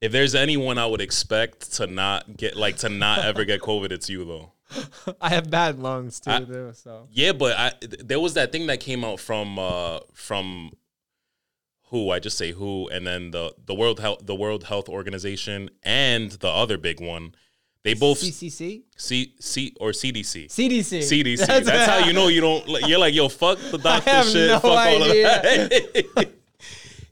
[0.00, 3.90] If there's anyone I would expect to not get like to not ever get COVID,
[3.90, 4.52] it's you though.
[5.20, 6.72] I have bad lungs too, I- though.
[6.72, 10.72] So Yeah, but I there was that thing that came out from uh from
[11.90, 15.70] who I just say who, and then the the World Health the World Health Organization
[15.82, 17.34] and the other big one.
[17.84, 20.46] They both CCC, C C or CDC.
[20.46, 21.46] CDC, CDC.
[21.46, 22.68] That's, how you know you don't.
[22.86, 24.48] You're like, yo, fuck the doctor shit.
[24.50, 26.28] no fuck all of that.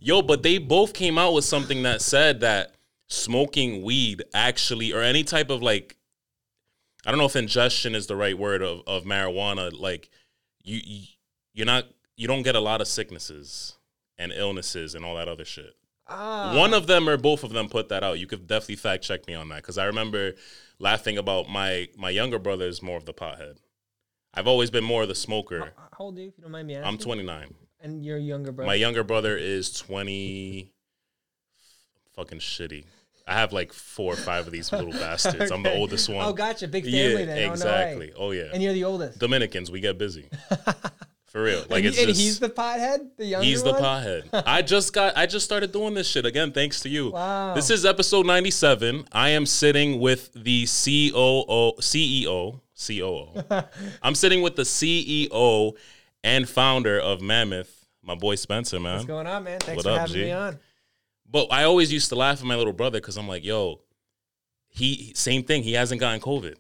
[0.00, 2.74] yo, but they both came out with something that said that
[3.08, 5.96] smoking weed actually, or any type of like,
[7.04, 9.72] I don't know if ingestion is the right word of, of marijuana.
[9.78, 10.10] Like,
[10.62, 11.06] you, you
[11.54, 11.84] you're not
[12.16, 13.76] you don't get a lot of sicknesses
[14.18, 15.74] and illnesses and all that other shit.
[16.08, 18.18] Ah, One of them or both of them put that out.
[18.18, 20.34] You could definitely fact check me on that because I remember
[20.78, 23.58] laughing about my my younger brother is more of the pothead.
[24.34, 25.72] I've always been more of the smoker.
[25.76, 26.88] How old are you, if you don't mind me asking?
[26.88, 27.54] I'm 29.
[27.80, 28.66] and your younger brother.
[28.66, 30.72] My younger brother is 20.
[32.14, 32.84] Fucking shitty.
[33.26, 35.50] I have like four or five of these little bastards.
[35.50, 36.24] I'm the oldest one.
[36.26, 37.38] Oh, gotcha, big family then.
[37.38, 38.12] Oh, no exactly.
[38.16, 38.50] Oh yeah.
[38.52, 39.18] And you're the oldest.
[39.18, 40.28] Dominicans, we get busy.
[41.26, 41.64] For real.
[41.68, 43.82] Like and, it's and just he's the pothead, the younger He's the one?
[43.82, 44.28] pothead.
[44.46, 47.10] I just got I just started doing this shit again thanks to you.
[47.10, 47.52] Wow.
[47.54, 49.06] This is episode 97.
[49.12, 53.64] I am sitting with the COO CEO, COO.
[54.02, 55.72] I'm sitting with the CEO
[56.22, 58.94] and founder of Mammoth, my boy Spencer, man.
[58.94, 59.58] What's going on, man?
[59.60, 60.24] Thanks What for up, having G?
[60.24, 60.58] me on.
[61.30, 63.80] But I always used to laugh at my little brother cuz I'm like, "Yo,
[64.68, 66.54] he same thing, he hasn't gotten COVID."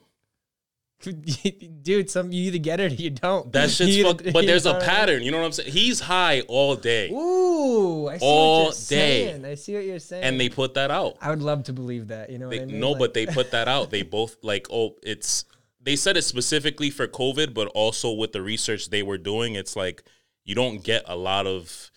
[1.82, 3.52] Dude, some you either get it or you don't.
[3.52, 5.70] That shit's fuck, either- but there's a pattern, you know what I'm saying?
[5.70, 7.10] He's high all day.
[7.10, 9.26] Ooh, I see All what you're day.
[9.26, 9.44] saying.
[9.44, 10.24] I see what you're saying.
[10.24, 11.16] And they put that out.
[11.20, 12.30] I would love to believe that.
[12.30, 12.80] You know They, what I mean?
[12.80, 13.90] no, Like- but they put that out.
[13.90, 15.44] They both like, oh, it's
[15.80, 19.76] they said it specifically for COVID, but also with the research they were doing, it's
[19.76, 20.02] like
[20.44, 21.90] you don't get a lot of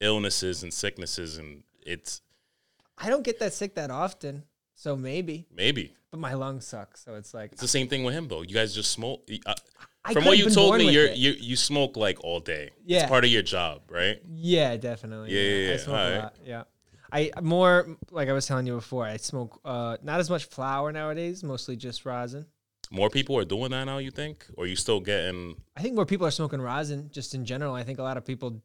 [0.00, 2.22] illnesses and sicknesses, and it's
[2.98, 5.46] I don't get that sick that often, so maybe.
[5.54, 8.42] maybe But my lungs suck, so it's like it's the same thing with him though.
[8.42, 9.28] You guys just smoke.
[9.46, 9.54] Uh,
[10.04, 12.70] I from what you told me, you're you you smoke like all day.
[12.84, 13.00] Yeah.
[13.00, 14.18] it's part of your job, right?
[14.28, 15.32] Yeah, definitely.
[15.32, 15.76] Yeah, yeah, I yeah.
[15.78, 16.22] smoke a Alright.
[16.22, 16.36] lot.
[16.44, 16.62] Yeah.
[17.12, 19.04] I more like I was telling you before.
[19.04, 22.46] I smoke uh, not as much flour nowadays, mostly just rosin.
[22.92, 23.98] More people are doing that now.
[23.98, 25.56] You think, or you still getting?
[25.76, 27.74] I think more people are smoking rosin just in general.
[27.74, 28.62] I think a lot of people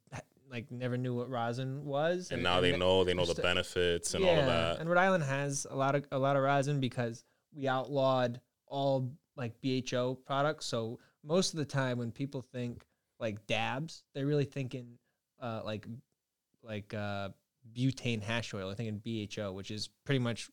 [0.50, 3.04] like never knew what rosin was, And now they know.
[3.04, 4.80] They know the benefits and all of that.
[4.80, 7.24] And Rhode Island has a lot of a lot of rosin because
[7.54, 10.66] we outlawed all like BHO products.
[10.66, 12.86] So most of the time when people think
[13.20, 14.98] like dabs, they're really thinking
[15.42, 15.86] uh, like
[16.64, 17.30] like uh,
[17.76, 18.68] butane hash oil.
[18.68, 20.50] They're thinking BHO, which is pretty much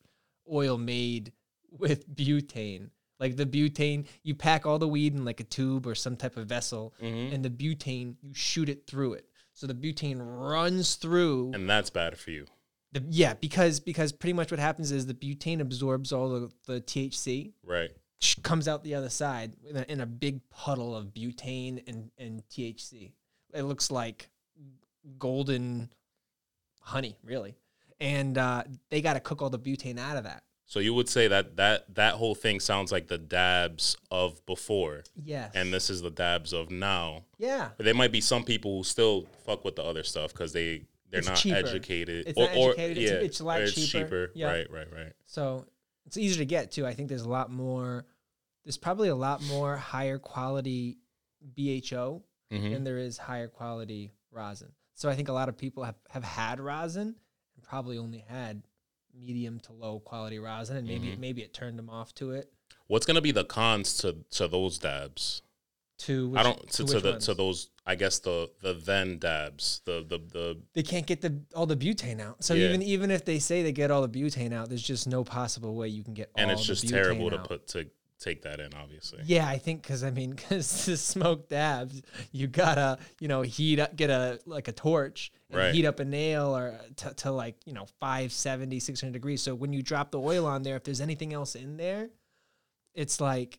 [0.51, 1.33] oil made
[1.71, 2.91] with butane.
[3.21, 6.37] Like the butane, you pack all the weed in like a tube or some type
[6.37, 7.33] of vessel, Mhm.
[7.33, 9.27] and the butane you shoot it through it.
[9.55, 12.47] So the butane runs through And that's bad for you.
[12.93, 16.81] the, yeah, because because pretty much what happens is the butane absorbs all the, the
[16.81, 17.91] THC, Right.
[18.43, 22.43] comes out the other side in a, in a big puddle of butane and, and
[22.49, 23.13] THC.
[23.55, 24.31] It looks like
[25.19, 25.91] golden
[26.81, 27.55] honey, really.
[28.01, 30.43] And uh, they got to cook all the butane out of that.
[30.73, 35.05] So you would say that that that whole thing sounds like the dabs of before,
[35.23, 35.53] Yes.
[35.55, 37.27] and this is the dabs of now.
[37.37, 37.73] yeah.
[37.77, 40.87] But there might be some people who still fuck with the other stuff because they
[41.11, 41.57] they're It's not cheaper.
[41.59, 42.27] educated.
[42.27, 44.31] It's not educated, it's- it's a lot or cheaper.
[44.35, 44.47] Yeah.
[44.47, 45.13] Right, right, right.
[45.27, 45.67] So
[46.07, 46.87] it's easier to get too.
[46.87, 48.07] I think there's a lot more.
[48.65, 50.97] There's probably a lot more higher quality
[51.55, 52.73] BHO Mhm.
[52.73, 54.73] than there is higher quality rosin.
[54.95, 57.09] So I think a lot of people have, have had rosin
[57.57, 58.63] and probably only had
[59.15, 61.19] medium to low quality rosin, and maybe Mhm.
[61.19, 62.53] maybe it turned them off to it.
[62.87, 65.43] What's gonna be the cons to to those dabs?
[65.99, 67.71] To which, I don't to, to, which the to those.
[67.87, 69.83] I guess the the then dabs.
[69.85, 72.43] The the the they can't get the all the butane out.
[72.43, 72.69] So Yeah.
[72.69, 75.75] even even if they say they get all the butane out, there's just no possible
[75.75, 76.43] way you can get all.
[76.43, 77.89] and it's just terrible to put to
[78.23, 78.73] take that in.
[78.75, 79.21] Obviously.
[79.25, 83.79] Yeah, I think because I mean, because to smoke dabs, you gotta you know heat
[83.79, 85.75] up, get a like a torch, and Right.
[85.75, 89.43] heat up a nail or to, to like you know 570, 600 degrees.
[89.43, 92.09] So when you drop the oil on there, if there's anything else in there,
[92.95, 93.59] it's like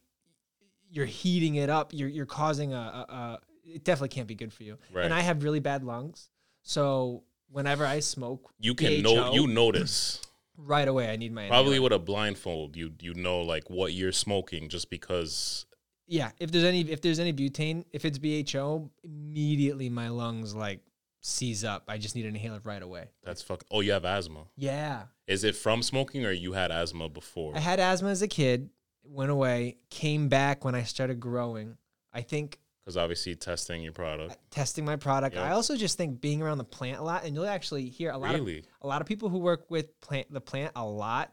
[0.90, 1.92] you're heating it up.
[1.94, 4.78] You're you're causing a, a, a it definitely can't be good for you.
[4.92, 5.06] Right.
[5.06, 6.30] And I have really bad lungs,
[6.64, 10.22] so whenever I smoke, You can know you notice.
[10.58, 11.10] Right away.
[11.10, 11.84] I need my Probably inhaler.
[11.84, 15.66] with a blindfold, you you know like what you're smoking just because.
[16.08, 20.82] yeah if there's any if there's any butane if it's bho immediately my lungs like
[21.22, 23.64] seize up i just need an inhaler right away That's fuck.
[23.72, 24.44] Oh, you have asthma.
[24.58, 27.56] yeah Is it from smoking or you had asthma before?
[27.56, 28.70] i had asthma as a kid
[29.06, 31.78] went away came back when i started growing
[32.14, 34.38] i think Because obviously testing your product.
[34.52, 35.36] testing my product.
[35.36, 35.46] Yep.
[35.46, 38.18] I also just think being around the plant a lot, and you'll actually hear a
[38.18, 38.66] lot of Really?
[38.82, 41.32] a lot of people who work with plant the plant a lot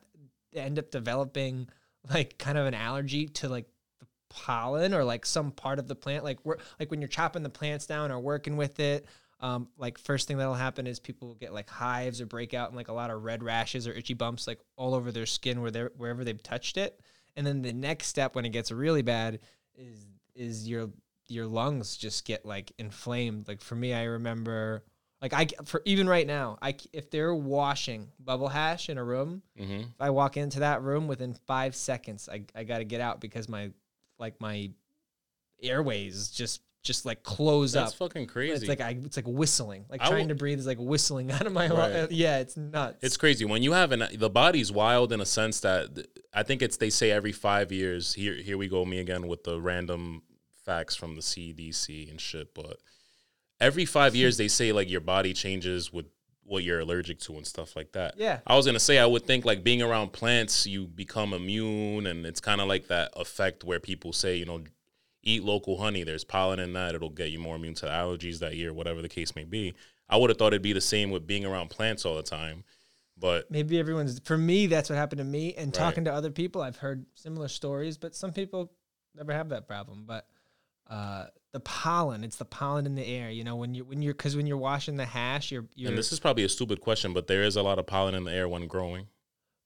[0.55, 1.69] end up developing
[2.09, 3.67] like kind of an allergy to like
[4.01, 6.25] the pollen or like some part of the plant.
[6.25, 9.07] Like we're like when you're chopping the plants down or working with it.
[9.41, 12.69] Um, like first thing that'll happen is people will get like hives or break out
[12.69, 15.63] and like a lot of red rashes or itchy bumps like all over their skin
[15.63, 17.01] where they're wherever they've touched it.
[17.37, 19.41] And then the next step when it gets really bad
[19.75, 20.91] is is your
[21.31, 23.49] your lungs just get like inflamed.
[23.49, 24.85] Like for me, I remember
[25.23, 29.43] like I for even right now, I if they're washing bubble hash in a room,
[29.59, 33.01] hmm if I walk into that room within five seconds, I I got to get
[33.01, 33.71] out because my
[34.19, 34.71] like my
[35.63, 37.99] airways just just like close That's up.
[37.99, 38.53] That's fucking crazy.
[38.55, 41.47] It's like I it's like whistling, like I trying to breathe is like whistling out
[41.47, 41.93] of my Right.
[41.93, 42.09] lung.
[42.11, 42.99] Yeah, it's nuts.
[43.03, 46.63] It's crazy when you have an the body's wild in a sense that I think
[46.63, 48.15] it's they say every five years.
[48.15, 50.23] Here here we go me again with the random
[50.71, 52.55] facts from the CDC and shit.
[52.55, 52.79] But
[53.61, 56.07] every five years they say like your body changes with
[56.45, 58.15] what you're allergic to and stuff like that.
[58.17, 58.39] Yeah.
[58.47, 62.25] I was gonna say I would think like being around plants you become immune and
[62.25, 64.63] it's kind of like that effect where people say you know
[65.23, 66.05] eat local honey.
[66.05, 66.95] There's pollen in that.
[66.95, 69.75] It'll get you more immune to allergies that year, whatever the case may be.
[70.09, 72.65] I would have thought it'd be the same with being around plants all the time.
[73.19, 75.75] But maybe everyone's for me that's what happened to me and Right.
[75.75, 78.73] talking to other people i've heard similar stories but some people
[79.15, 80.27] never have that problem but
[80.91, 84.15] uh the pollen it's the pollen in the air you know when you when you're
[84.15, 87.13] because when you're washing the hash you're you're and this is probably a stupid question,
[87.13, 89.07] but there is a lot of pollen in the air when growing.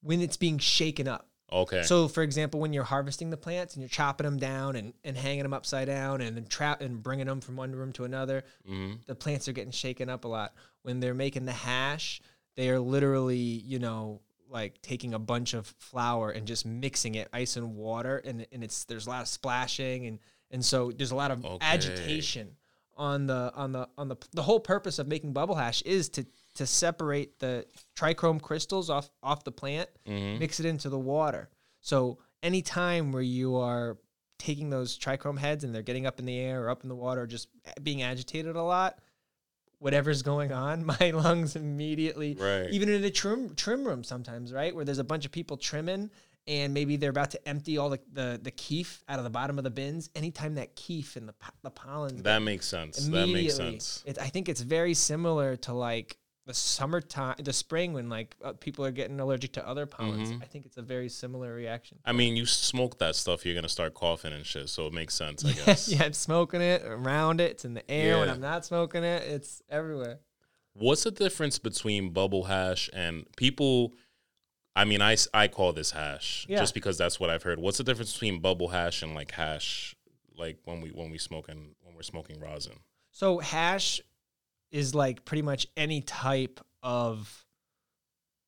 [0.03, 1.83] when it's being shaken up Okay.
[1.83, 5.17] so for example when you're harvesting the plants and you're chopping them down and, and
[5.17, 8.45] hanging them upside down and then trap and bringing them from one room to another
[8.67, 10.55] hmm the plants are getting shaken up a lot.
[10.83, 12.21] When they're making the hash,
[12.57, 17.29] they are literally, you know, like taking a bunch of flour and just mixing it,
[17.33, 20.19] ice and water, and and it's there's a lot of splashing and
[20.55, 21.59] and so there's a lot of Okay.
[21.67, 22.57] agitation
[22.97, 26.25] on the on the on the the whole purpose of making bubble hash is to
[26.55, 27.67] to separate the
[27.97, 31.51] trichome crystals off off the plant, hmm mix it into the water.
[31.81, 33.99] So any time where you are
[34.39, 36.95] taking those trichome heads and they're getting up in the air or up in the
[36.95, 37.49] water, or just
[37.83, 38.99] being agitated a lot,
[39.79, 42.69] whatever's going on, my lungs immediately, Right.
[42.71, 46.11] even in a trim trim room sometimes, right, where there's a bunch of people trimming
[46.47, 49.59] and maybe they're about to empty all the the, the keef out of the bottom
[49.59, 50.11] of the bins.
[50.15, 53.07] Anytime that keef and the the pollen That makes sense.
[53.09, 54.03] That makes sense.
[54.07, 58.53] It, I think it's very similar to like the summertime, the spring when like uh,
[58.53, 60.31] people are getting allergic to other pollens.
[60.31, 60.43] Mhm.
[60.43, 61.99] I think it's a very similar reaction.
[62.05, 64.69] I mean, you smoke that stuff, you're gonna start coughing and shit.
[64.69, 65.89] So it makes sense, I guess.
[65.89, 67.53] yeah, I'm smoking it around it.
[67.53, 69.23] It's in the air when I'm not smoking it.
[69.23, 70.19] It's everywhere.
[70.75, 73.95] What's the difference between bubble hash and people?
[74.77, 76.59] I mean, I, I call this hash Yeah.
[76.59, 77.59] just because that's what I've heard.
[77.61, 79.95] What's the difference between bubble hash and like hash,
[80.37, 82.81] like when we when we smoking when we're smoking rosin?
[83.13, 84.01] So hash
[84.73, 87.45] is like pretty much any type of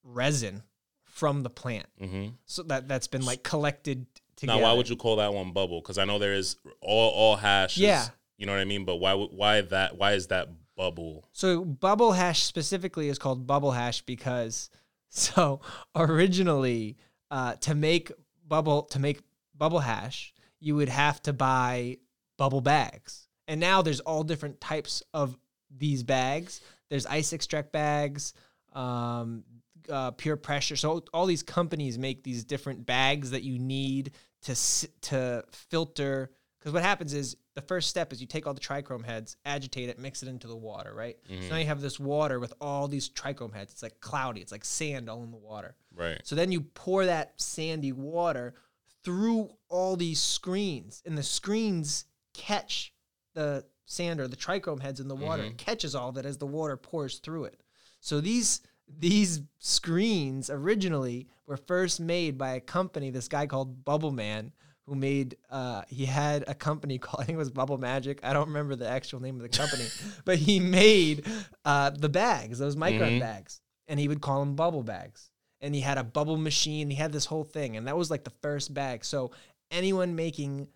[0.03, 0.63] resin
[1.05, 1.87] from the plant.
[1.99, 4.07] hmm So that that's been like collected
[4.37, 4.59] together.
[4.61, 5.81] Now, why would you call that one bubble?
[5.81, 7.77] Because I know there is all all hash.
[7.77, 8.07] is- Yeah.
[8.37, 8.85] you know what I mean.
[8.85, 9.97] But why why that?
[9.97, 11.25] Why is that bubble?
[11.33, 14.69] So bubble hash specifically is called bubble hash because
[15.35, 15.61] so
[15.95, 16.97] originally
[17.31, 18.13] uh, to make
[18.47, 19.21] bubble to make
[19.57, 21.99] bubble hash you would have to buy
[22.37, 23.29] bubble bags.
[23.49, 25.37] And now there's all different types of
[25.71, 26.61] these bags.
[26.91, 28.35] There's ice extract bags
[28.73, 29.45] um,
[29.89, 30.77] uh, pure pressure.
[30.77, 34.13] So all these companies make these different bags that you need
[34.43, 34.57] to
[35.03, 36.31] to filter.
[36.59, 39.89] Because what happens is the first step is you take all the trichome heads, agitate
[39.89, 41.17] it, mix it into the water, right?
[41.27, 41.49] So mm-hmm.
[41.49, 43.73] now you have this water with all these trichome heads.
[43.73, 44.43] It's like cloudy.
[44.43, 45.75] It's like sand all in the water.
[45.95, 46.21] Right.
[46.23, 48.55] So then you pour that sandy water
[49.03, 52.93] through all these screens, and the screens catch
[53.33, 55.43] the sand or the trichome heads in the water.
[55.43, 55.53] Mm-hmm.
[55.53, 57.63] It catches all of it as the water pours through it.
[58.01, 58.61] So these
[58.99, 64.53] these screens originally were first made by a company, this guy called Bubble Man,
[64.87, 68.21] who made uh, he had a company called I think it was Bubble Magic.
[68.23, 69.85] I don't remember the actual name of the company,
[70.25, 71.27] but he made
[71.65, 73.21] uh, the bags, those micron Mhm.
[73.21, 75.31] bags, and he would call them bubble bags.
[75.61, 76.91] And he had a bubble machine.
[76.91, 79.05] He had this whole thing, and that was like the first bag.
[79.05, 79.31] So
[79.71, 80.69] anyone making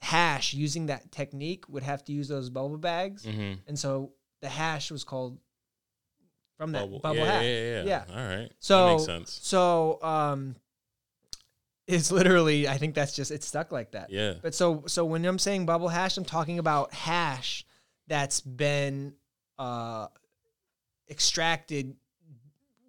[0.00, 4.12] hash using that technique would have to use those bubble bags, hmm and so
[4.42, 5.38] the hash was called
[6.56, 7.00] from that Bubble.
[7.00, 7.44] bubble, yeah, hash.
[7.44, 8.04] yeah, yeah, Yeah.
[8.10, 8.52] All right.
[8.60, 9.38] So that makes sense.
[9.42, 10.56] So um,
[11.88, 14.10] it's literally I think that's just it's stuck like that.
[14.10, 14.34] Yeah.
[14.40, 17.64] But so so when I'm saying bubble hash, I'm talking about hash
[18.06, 19.14] that's been
[19.58, 20.06] uh,
[21.10, 21.96] extracted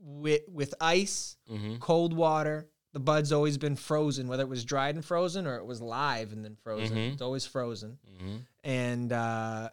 [0.02, 4.96] with with ice, hmm cold water, the bud's always been frozen, whether it was dried
[4.96, 6.98] and frozen or it was live and then frozen.
[6.98, 7.14] Mhm.
[7.14, 7.98] It's always frozen.
[8.20, 9.70] hmm And uh,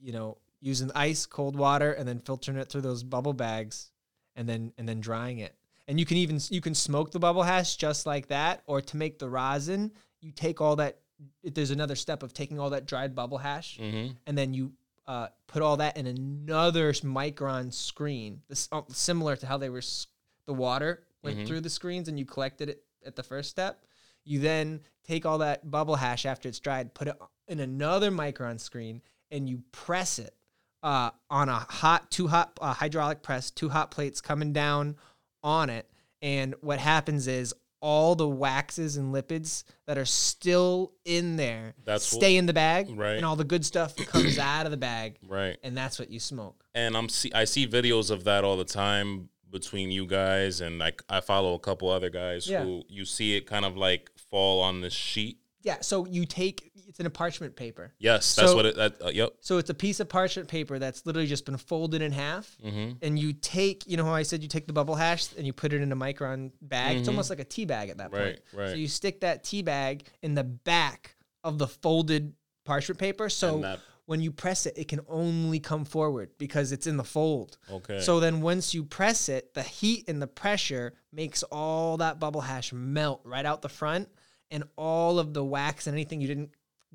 [0.00, 3.90] you know, using ice, cold water, and then filtering it through those bubble bags,
[4.34, 5.54] and then and then drying it.
[5.88, 8.96] And you can even you can smoke the bubble hash just like that, or to
[8.96, 10.98] make the rosin, you take all that.
[11.42, 14.72] There's another step of taking all that dried bubble hash, hmm and then you
[15.06, 19.82] uh, put all that in another micron screen, this, uh, similar to how they were
[20.46, 21.46] the water went Mhm.
[21.46, 23.84] through the screens, and you collected it at the first step.
[24.24, 27.16] You then take all that bubble hash after it's dried, put it
[27.46, 29.00] in another micron screen,
[29.30, 30.34] and you press it
[30.82, 34.96] uh, on a hot, two hot uh, hydraulic press, two hot plates coming down
[35.46, 35.88] on it.
[36.20, 42.12] And what happens is all the waxes and lipids that are still in there That's
[42.12, 43.16] what- stay in the bag, Right.
[43.16, 45.56] and all the good stuff comes out of the bag, Right.
[45.62, 46.64] and that's what you smoke.
[46.74, 50.82] and I'm see I see videos of that all the time between you guys and
[50.82, 52.64] I I follow a couple other guys Yeah.
[52.64, 55.38] who you see it kind of like fall on the sheet.
[55.66, 57.92] Yeah, so you take it's in a parchment paper.
[57.98, 58.76] Yes, that's So- what it.
[58.76, 59.32] That, uh, yep.
[59.40, 62.92] So it's a piece of parchment paper that's literally just been folded in half, hmm
[63.02, 65.52] and you take, you know how I said you take the bubble hash and you
[65.52, 66.98] put it in a micron bag.
[66.98, 67.12] It's Mhm.
[67.12, 68.22] almost like a tea bag at that point.
[68.22, 68.60] Right.
[68.60, 68.68] Right.
[68.70, 73.28] So you stick that tea bag in the back of the folded parchment paper.
[73.28, 77.02] So that- when you press it, it can only come forward because it's in the
[77.04, 77.58] fold.
[77.68, 77.98] okay.
[78.00, 82.42] So then once you press it, the heat and the pressure makes all that bubble
[82.42, 84.08] hash melt right out the front
[84.50, 86.50] and all of the wax and anything you didn't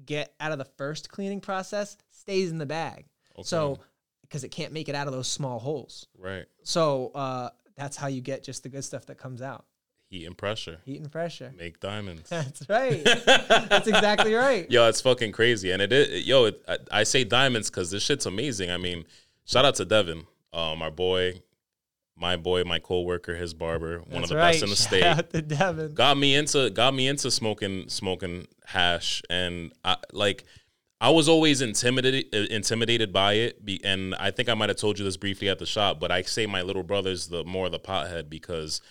[0.06, 3.06] get out of the first cleaning process stays in the bag.
[3.44, 3.80] So
[4.22, 6.08] because it can't make it out of those small holes.
[6.18, 6.46] right.
[6.64, 9.66] So uh, that's how you get just the good stuff that comes out.
[10.10, 11.54] Heat and pressure Heat and pressure.
[11.58, 12.30] make diamonds.
[12.30, 13.02] That's right.
[13.06, 14.70] That's exactly right.
[14.72, 16.26] Yo, it's fucking crazy, and it is.
[16.28, 18.70] Yo, it, I, I say diamonds because this shit's amazing.
[18.72, 19.06] I mean,
[19.46, 21.42] shout out to Devin, um, our boy,
[22.22, 24.52] my boy, my coworker, his barber, one of the right.
[24.52, 25.04] best in the Shout state.
[25.04, 25.94] out to Devin.
[25.96, 30.44] got me into got me into smoking smoking hash and I, like
[31.02, 35.00] I was always intimidated intimidated by it be, and I think I might have told
[35.00, 37.80] you this briefly at the shop but I say my little brother's the more the
[37.80, 38.82] pothead because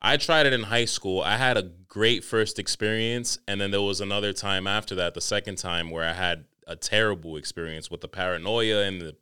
[0.00, 3.82] I tried it in high school I had a great first experience and then there
[3.82, 8.00] was another time after that the second time where I had a terrible experience with
[8.00, 9.16] the paranoia and the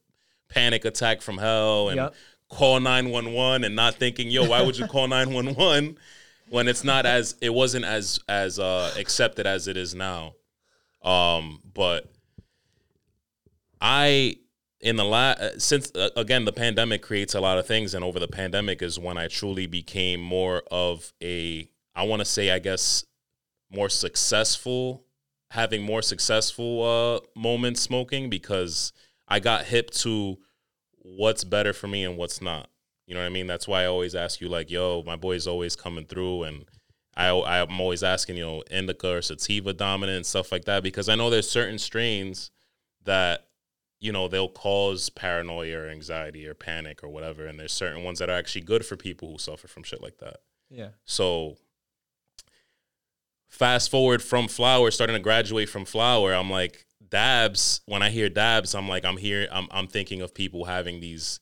[0.50, 2.14] panic attack from hell and Yep.
[2.54, 5.99] Call 911 and not thinking yo why would you call 911
[6.49, 10.34] when it's not as it wasn't as as uh accepted as it is now?
[11.02, 12.11] Um but
[13.80, 14.37] i
[14.80, 18.20] in the last since uh, again the pandemic creates a lot of things and over
[18.20, 22.58] the pandemic is when i truly became more of a i want to say i
[22.58, 23.04] guess
[23.70, 25.04] more successful
[25.50, 28.92] having more successful uh moments smoking because
[29.26, 30.38] i got hip to
[31.04, 32.68] what's better for me and what's not
[33.06, 33.46] you know what I mean?
[33.46, 36.64] That's why I always ask you, like, yo, my boy's always coming through, and
[37.16, 41.08] I I'm always asking, you know, indica or sativa dominant and stuff like that because
[41.08, 42.50] I know there's certain strains
[43.04, 43.46] that
[44.00, 48.18] you know they'll cause paranoia or anxiety or panic or whatever, and there's certain ones
[48.20, 50.38] that are actually good for people who suffer from shit like that.
[50.70, 50.88] Yeah.
[51.04, 51.58] So
[53.49, 57.80] fast forward from flower, starting to graduate from flower, I'm like dabs.
[57.87, 59.47] When I hear dabs, I'm like I'm here.
[59.52, 61.38] I'm I'm thinking of people having these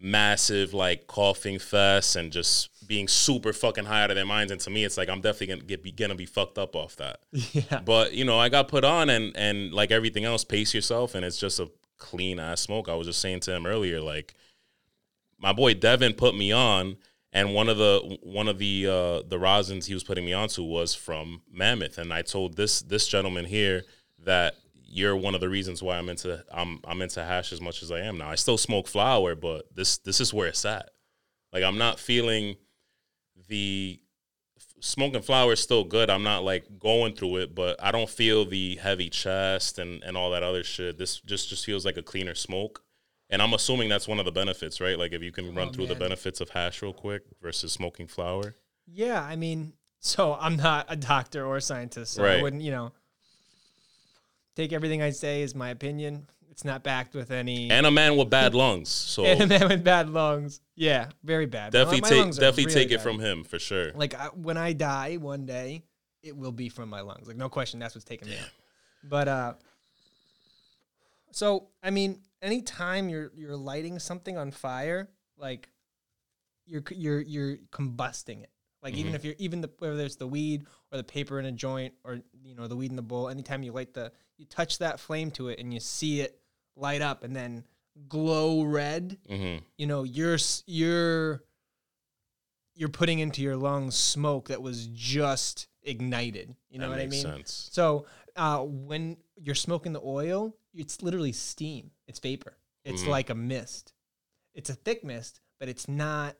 [0.00, 4.50] massive like coughing fests and just being super fucking high out of their minds.
[4.50, 6.96] And to me, it's like I'm definitely gonna get be, gonna be fucked up off
[6.96, 7.20] that.
[7.52, 7.80] Yeah.
[7.84, 11.24] But you know, I got put on and and like everything else, pace yourself, and
[11.24, 12.88] it's just a clean ass smoke.
[12.88, 14.34] I was just saying to him earlier, like
[15.38, 16.96] my boy Devin put me on,
[17.32, 20.64] and one of the one of the uh, the rosins he was putting me onto
[20.64, 23.84] was from Mammoth, and I told this this gentleman here
[24.24, 24.54] that
[24.90, 27.92] you're one of the reasons why I'm into I'm I'm into hash as much as
[27.92, 28.30] I am now.
[28.30, 30.90] I still smoke flower, but this this is where it's at.
[31.52, 32.56] Like I'm not feeling
[33.48, 34.00] the
[34.80, 36.10] smoking flower is still good.
[36.10, 40.16] I'm not like going through it, but I don't feel the heavy chest and and
[40.16, 40.98] all that other shit.
[40.98, 42.82] This just just feels like a cleaner smoke.
[43.30, 44.98] And I'm assuming that's one of the benefits, right?
[44.98, 48.06] Like if you can run Oh, through the benefits of hash real quick versus smoking
[48.06, 48.56] flower.
[48.86, 52.42] Yeah, I mean, so I'm not a doctor or a scientist, so I Right.
[52.42, 52.92] wouldn't, you know,
[54.58, 56.26] take everything I say as my opinion.
[56.50, 57.70] It's not backed with any.
[57.70, 58.88] And a man with bad lungs.
[58.88, 60.60] So and a man with bad lungs.
[60.74, 61.72] Yeah, very bad.
[61.72, 63.02] Definitely my take definitely really take it bad.
[63.04, 63.92] from him for sure.
[63.92, 65.84] Like I, when I die one day,
[66.24, 67.28] it will be from my lungs.
[67.28, 68.50] Like no question, that's what's taking me out.
[69.04, 69.54] But uh,
[71.30, 75.68] so I mean, anytime you're you're lighting something on fire, like
[76.66, 78.50] you're you're you're combusting it.
[78.82, 79.16] Like even Mhm.
[79.16, 82.18] if you're even the whether it's the weed or the paper in a joint or
[82.42, 85.30] you know the weed in the bowl, anytime you light the you touch that flame
[85.32, 86.40] to it and you see it
[86.76, 87.64] light up and then
[88.08, 91.42] glow red, hmm you know you're you're
[92.74, 96.54] you're putting into your lungs smoke that was just ignited.
[96.70, 97.22] You know that what I mean?
[97.22, 97.68] sense.
[97.72, 101.90] So uh, when you're smoking the oil, it's literally steam.
[102.06, 102.56] It's vapor.
[102.84, 103.08] It's Mhm.
[103.08, 103.94] like a mist.
[104.54, 106.36] It's a thick mist, but it's not.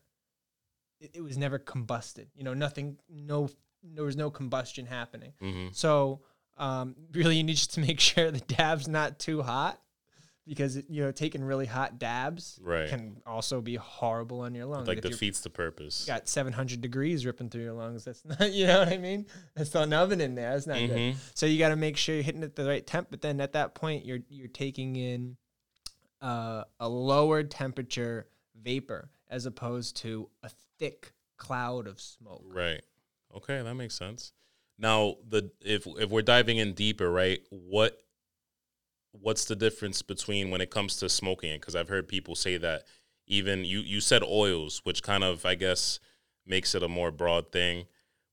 [1.00, 2.28] It, it was never combusted.
[2.34, 2.98] You know, nothing.
[3.08, 3.48] No,
[3.82, 5.32] there was no combustion happening.
[5.40, 6.20] hmm So
[6.58, 9.80] um, really, you need just to make sure the dab's not too hot,
[10.46, 12.88] because you know taking really hot dabs Right.
[12.88, 14.88] can also be horrible on your lungs.
[14.88, 16.04] like If defeats the purpose.
[16.06, 18.04] got 700 degrees ripping through your lungs.
[18.04, 19.26] That's not, you know what I mean?
[19.54, 20.52] That's not an oven in there.
[20.54, 20.90] That's not good.
[20.90, 21.16] Mhm.
[21.34, 23.08] So you got to make sure you're hitting it at the right temp.
[23.10, 25.36] But then at that point, you're you're taking in
[26.22, 28.26] uh, a lower temperature
[28.60, 32.42] vapor as opposed to a thick cloud of smoke.
[32.46, 32.80] Right.
[33.36, 34.32] Okay, that makes sense.
[34.78, 37.40] Now, the if if we're diving in deeper, right?
[37.50, 37.98] What
[39.12, 41.58] what's the difference between when it comes to smoking?
[41.58, 42.84] Because I've heard people say that
[43.26, 45.98] even you you said oils, which kind of I guess
[46.46, 47.86] makes it a more broad thing,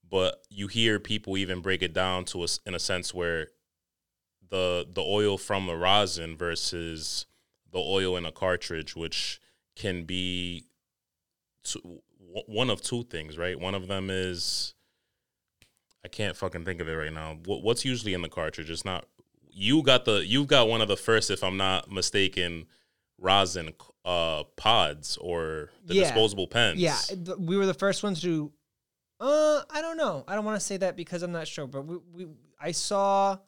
[0.08, 3.48] but you hear people even break it down to us in a sense where
[4.50, 7.26] the the oil from the rosin versus
[7.72, 9.42] the oil in a cartridge, which
[9.76, 10.68] can be
[11.64, 13.60] two, one of two things, right?
[13.60, 14.75] One of them is
[16.06, 17.40] I can't fucking think of it right now.
[17.46, 18.70] What, what's usually in the cartridge?
[18.70, 19.08] It's not
[19.52, 22.68] you got the you've got one of the first, if I'm not mistaken,
[23.18, 23.74] rosin
[24.06, 26.02] uh pods or the Yeah.
[26.04, 26.80] disposable pens.
[26.80, 27.00] Yeah,
[27.40, 28.52] we were the first ones to.
[29.20, 30.26] Uh, I don't know.
[30.28, 32.28] I don't want to say that because I'm not sure, but we, we
[32.62, 33.40] I saw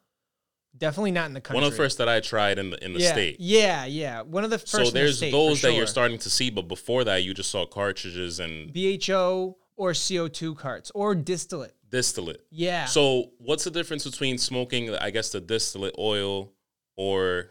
[0.75, 1.61] definitely not in the country.
[1.61, 3.35] one of the first that I tried in the in the yeah, state.
[3.39, 4.21] Yeah, yeah.
[4.23, 4.73] One of the first.
[4.73, 7.23] in So the there's state, for those that you're starting to see, but before that,
[7.23, 11.75] you just saw cartridges and BHO or CO2 carts or distillate.
[11.89, 12.45] Distillate.
[12.51, 12.85] Yeah.
[12.85, 16.51] So what's the difference between smoking, I guess, the distillate oil
[16.95, 17.47] or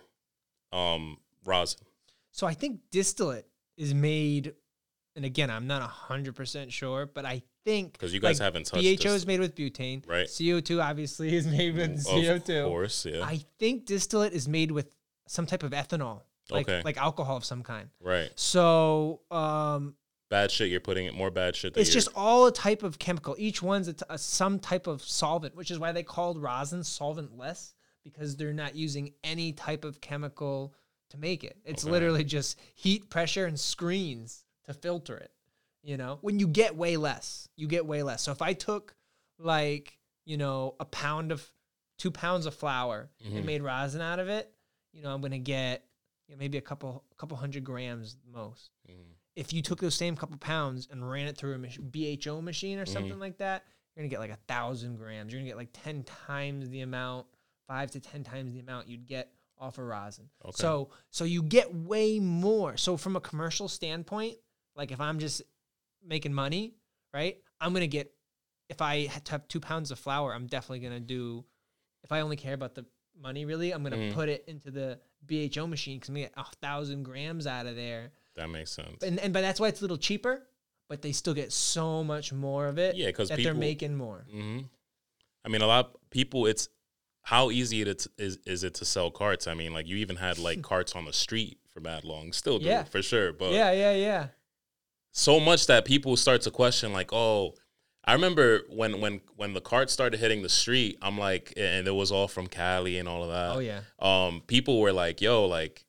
[0.72, 1.80] um, rosin?
[2.32, 4.54] So I think distillate is made,
[5.14, 8.66] and again, I'm not hundred percent sure, but I think Because you guys like, haven't
[8.66, 10.26] touched BHO is made with butane, Right.
[10.26, 12.64] CO2 obviously is made with Of CO2.
[12.64, 13.24] Of course, yeah.
[13.24, 14.94] I think distillate is made with
[15.28, 16.82] some type of ethanol, like Okay.
[16.84, 17.88] like alcohol of some kind.
[18.00, 18.30] right.
[18.36, 19.94] So um,
[20.28, 20.70] Bad shit.
[20.70, 21.76] You're putting it more bad shit.
[21.76, 23.36] It's just all a type of chemical.
[23.38, 26.80] Each one's a t- a, some type of solvent, which is why they called rosin
[26.80, 30.74] solventless because they're not using any type of chemical
[31.10, 31.56] to make it.
[31.64, 31.90] It's Okay.
[31.92, 35.30] literally just heat, pressure, and screens to filter it.
[35.82, 38.22] You know, when you get way less, you get way less.
[38.22, 38.96] So if I took
[39.38, 41.48] like you know a pound of
[41.98, 43.36] two pounds of flour Mhm.
[43.36, 44.52] and made rosin out of it,
[44.92, 45.84] you know I'm gonna get
[46.26, 49.14] you know, maybe a couple a couple hundred grams most Mhm.
[49.36, 52.78] If you took those same couple pounds and ran it through a mach- BHO machine
[52.78, 52.92] or Mm-hmm.
[52.92, 55.32] something like that, you're gonna get like a thousand grams.
[55.32, 57.26] You're gonna get like ten times the amount,
[57.68, 60.28] five to ten times the amount you'd get off of rosin.
[60.44, 60.52] Okay.
[60.54, 62.76] So so you get way more.
[62.76, 64.36] So from a commercial standpoint,
[64.74, 65.42] like if I'm just
[66.04, 66.74] making money,
[67.14, 67.38] right?
[67.60, 68.12] I'm gonna get
[68.68, 71.44] if I have two pounds of flour, I'm definitely gonna do.
[72.02, 72.84] If I only care about the
[73.18, 74.12] money, really, I'm gonna Mhm.
[74.14, 77.76] put it into the BHO machine because I'm gonna get a thousand grams out of
[77.76, 79.02] there that makes sense.
[79.02, 80.42] and and but that's why it's a little cheaper,
[80.88, 82.96] but they still get so much more of it.
[82.96, 84.24] Yeah, 'cause that they're making more.
[84.30, 84.60] hmm
[85.44, 86.46] I mean, a lot of people.
[86.46, 86.68] It's
[87.22, 89.46] how easy it is, is is it to sell carts.
[89.46, 92.32] I mean, like you even had like carts on the street for bad long.
[92.32, 92.84] Still do Yeah.
[92.84, 94.26] for sure, but yeah, yeah, yeah.
[95.12, 97.54] so much that people start to question like oh
[98.04, 101.94] i remember when when when the cart started hitting the street i'm like and it
[101.94, 103.80] was all from cali and all of that Oh yeah.
[103.98, 105.85] um people were like yo like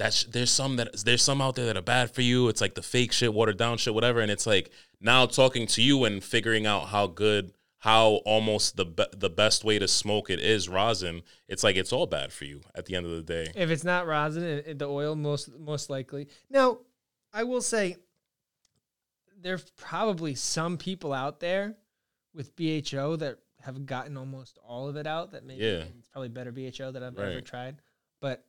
[0.00, 2.74] that's there's some that there's some out there that are bad for you it's like
[2.74, 6.24] the fake shit watered down shit whatever and it's like now talking to you and
[6.24, 10.68] figuring out how good how almost the be- the best way to smoke it is
[10.68, 13.68] rosin it's like it's all bad for you at the end of the day If
[13.70, 16.28] it's not rosin, it, it- the oil most most likely.
[16.48, 16.78] Now,
[17.32, 17.96] I will say
[19.40, 21.76] there's probably some people out there
[22.34, 25.32] with BHO that have gotten almost all of it out.
[25.32, 25.84] That maybe Yeah.
[25.98, 27.76] it's probably better BHO that I've ever tried.
[28.20, 28.44] But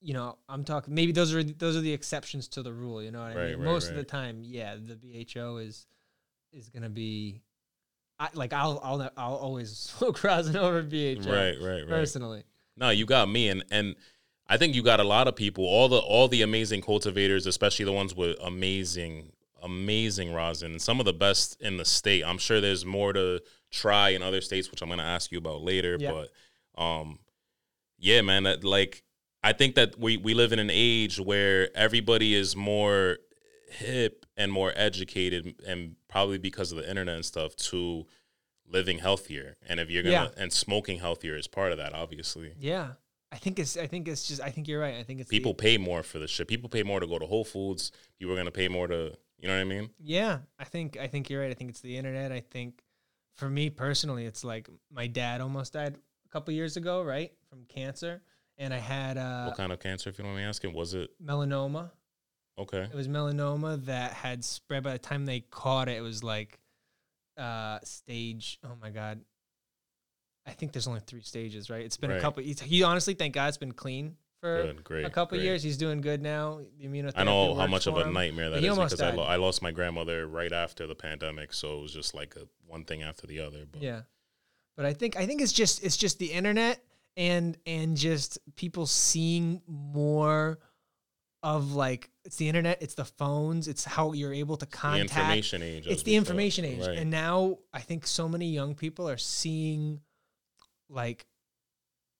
[0.00, 3.02] you know, I'm talking maybe those are those are the exceptions to the rule.
[3.02, 3.58] You know what I Right, mean?
[3.58, 5.86] right, Most of the time, yeah, the BHO is
[6.52, 7.42] is gonna be.
[8.18, 12.44] I, like I'll I'll I'll always smoke rosin over BHO right right right personally.
[12.76, 13.94] No, you got me, and and
[14.48, 15.64] I think you got a lot of people.
[15.64, 19.32] All the all the amazing cultivators, especially the ones with amazing
[19.62, 22.22] amazing rosin, and some of the best in the state.
[22.24, 25.38] I'm sure there's more to try in other states, which I'm going to ask you
[25.38, 25.98] about later.
[26.76, 27.18] But um,
[27.98, 29.02] yeah, man, that, like
[29.46, 33.18] I think that we we live in an age where everybody is more
[33.68, 38.06] hip and more educated, and probably because of the internet and stuff, to
[38.68, 39.56] living healthier.
[39.68, 42.54] And if you're gonna and smoking healthier is part of that, obviously.
[42.58, 42.92] Yeah.
[43.30, 44.96] I think it's I think it's just I think you're right.
[44.96, 46.48] I think it's the- People pay more for the shit.
[46.48, 47.92] People pay more to go to Whole Foods.
[48.18, 49.90] People are gonna pay more to You know what I mean?
[50.00, 51.50] Yeah, I think I think you're right.
[51.52, 52.32] I think it's the internet.
[52.32, 52.82] I think
[53.34, 57.64] for me personally, it's like my dad almost died a couple years ago, right, from
[57.66, 58.22] cancer,
[58.58, 60.72] and I had uh, what kind of cancer, if you don't mind me asking?
[60.74, 61.90] Was it melanoma.
[62.58, 62.82] okay?
[62.90, 64.82] It was melanoma that had spread.
[64.82, 66.58] By the time they caught it, it was like
[67.36, 68.58] uh, stage.
[68.64, 69.20] Oh my god.
[70.46, 71.84] I think there's only three stages, right?
[71.84, 72.42] It's been a couple.
[72.42, 75.04] He honestly, thank God, it's been clean for Good, great.
[75.04, 75.60] a couple years.
[75.62, 76.60] He's doing good now.
[76.78, 77.12] The immunotherapy.
[77.16, 78.12] I know how much of a him.
[78.12, 81.78] nightmare that is because I, lo- I lost my grandmother right after the pandemic, so
[81.78, 83.64] it was just like a one thing after the other.
[83.70, 84.02] But Yeah,
[84.76, 86.80] but I think I think it's just it's just the internet
[87.16, 90.58] and and just people seeing more
[91.42, 95.14] of like it's the internet, it's the phones, it's how you're able to contact.
[95.14, 95.86] the information age.
[95.86, 96.98] it's the information age, Right.
[96.98, 100.00] and now I think so many young people are seeing
[100.88, 101.26] like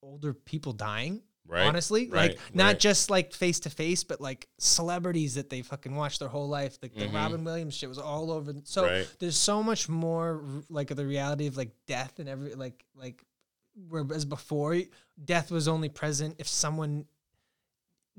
[0.02, 1.22] older people dying.
[1.48, 1.66] right.
[1.66, 2.78] Honestly, right, like not right.
[2.80, 6.76] just like face to face, but like celebrities that they fucking watched their whole life.
[6.82, 7.14] Like the Mhm.
[7.14, 8.52] Robin Williams shit was all over.
[8.64, 13.24] So there's so much more like the reality of like death and every like like
[13.88, 14.80] whereas before
[15.24, 17.04] death was only present if someone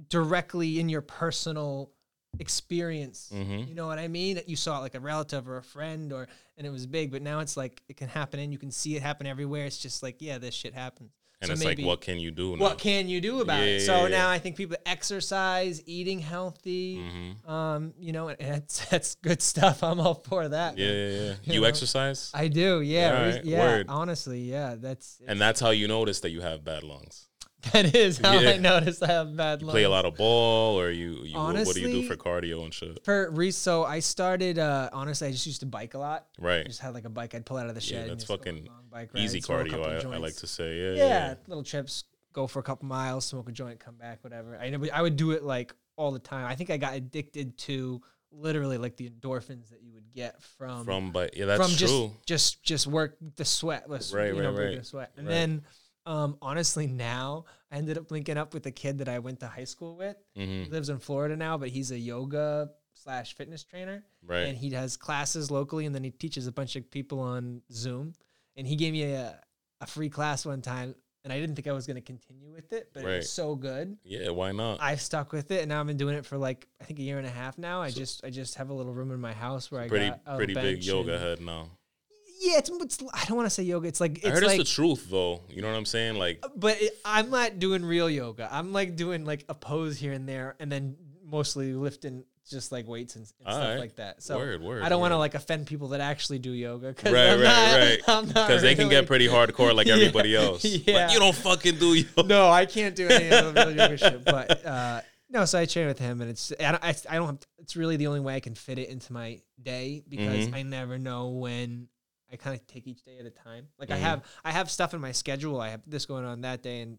[0.10, 1.92] directly in your personal
[2.40, 3.68] experience Mhm.
[3.68, 4.40] you know what i mean?
[4.46, 7.22] You saw it like a relative or a friend or and it was big but
[7.24, 9.66] now it's like it can happen and you can see it happen everywhere.
[9.66, 12.32] It's just like yeah this shit happens And So it's maybe- like, what can you
[12.32, 12.64] do now?
[12.64, 14.36] what can you do about it Yeah, so yeah, now yeah.
[14.36, 17.50] i think people exercise eating healthy Mhm.
[17.50, 21.34] um you know and that's that's good stuff i'm all for that Yeah, yeah, yeah.
[21.44, 21.68] You You know?
[21.68, 23.60] exercise, I do, yeah, Yeah, re- yeah.
[23.60, 23.86] word.
[23.90, 27.28] Honestly, yeah, that's and that's how you notice that you have bad lungs.
[27.74, 28.52] that is how Yeah.
[28.52, 29.72] I noticed I have bad lungs.
[29.74, 32.64] Play a lot of ball, or you, you what- what do you do for cardio
[32.64, 33.04] and shit?
[33.04, 34.60] For re- so I started.
[34.60, 36.28] uh Honestly, I just used to bike a lot.
[36.40, 36.66] I Right.
[36.68, 38.04] just had like a bike I'd pull out of the shed.
[38.04, 40.78] and that's fucking bike Easy rides, cardio, I, I like to say.
[40.78, 41.28] Yeah, Yeah, yeah.
[41.30, 41.36] yeah.
[41.48, 44.56] little trips, go for a couple miles, smoke a joint, come back, whatever.
[44.58, 46.46] I I would do it like all the time.
[46.46, 50.86] I think I got addicted to literally like the endorphins that you would get from
[50.86, 52.12] From, but yeah, that's from just true.
[52.28, 54.78] just just work the sweat was Right, you know right, right.
[54.78, 55.34] the sweat and Right.
[55.34, 55.62] then
[56.08, 59.48] um honestly now i ended up linking up with a kid that i went to
[59.48, 60.16] high school with.
[60.36, 64.04] Hmm he lives in florida now but he's a yoga slash fitness trainer.
[64.26, 64.48] Right.
[64.48, 68.14] and he has classes locally and then he teaches a bunch of people on zoom.
[68.56, 69.40] And he gave me a,
[69.82, 72.74] a free class one time and i didn't think i was going to continue with
[72.74, 73.98] it but it was so good.
[74.04, 74.82] Yeah, why not?
[74.82, 77.04] i've stuck with it and now i've been doing it for like i think a
[77.04, 77.82] year and a half now.
[77.82, 80.22] I just i just have a little room in my house where i pretty got
[80.26, 81.70] a pretty big yoga head now.
[82.40, 83.88] Yeah, it's, it's I don't want to say yoga.
[83.88, 85.42] It's like I it's heard like, it's the truth though.
[85.50, 86.16] You know what I'm saying?
[86.18, 88.48] Like, but it, I'm not doing real yoga.
[88.52, 90.96] I'm like doing like a pose here and there, and then
[91.26, 93.80] mostly lifting just like weights and, and stuff Alright.
[93.80, 94.24] like that.
[94.24, 94.82] So word, word.
[94.84, 96.94] I don't want to like offend people that actually do yoga.
[96.94, 98.28] Cause Right, I'm right, not, right.
[98.48, 100.64] Because they can get pretty hardcore like Yeah, everybody else.
[100.64, 100.94] yeah.
[101.08, 102.24] Like, you don't fucking do yoga.
[102.24, 104.24] No, I can't do any of the real yoga shit.
[104.24, 107.26] But uh, no, so I train with him, and it's I don't, I, I don't
[107.28, 110.56] have, it's really the only way I can fit it into my day because Mhm.
[110.56, 111.90] I never know when
[112.32, 113.68] I kind of take each day at a time.
[113.80, 115.60] Like I have I have stuff in my schedule.
[115.62, 116.98] I have this going on that day, and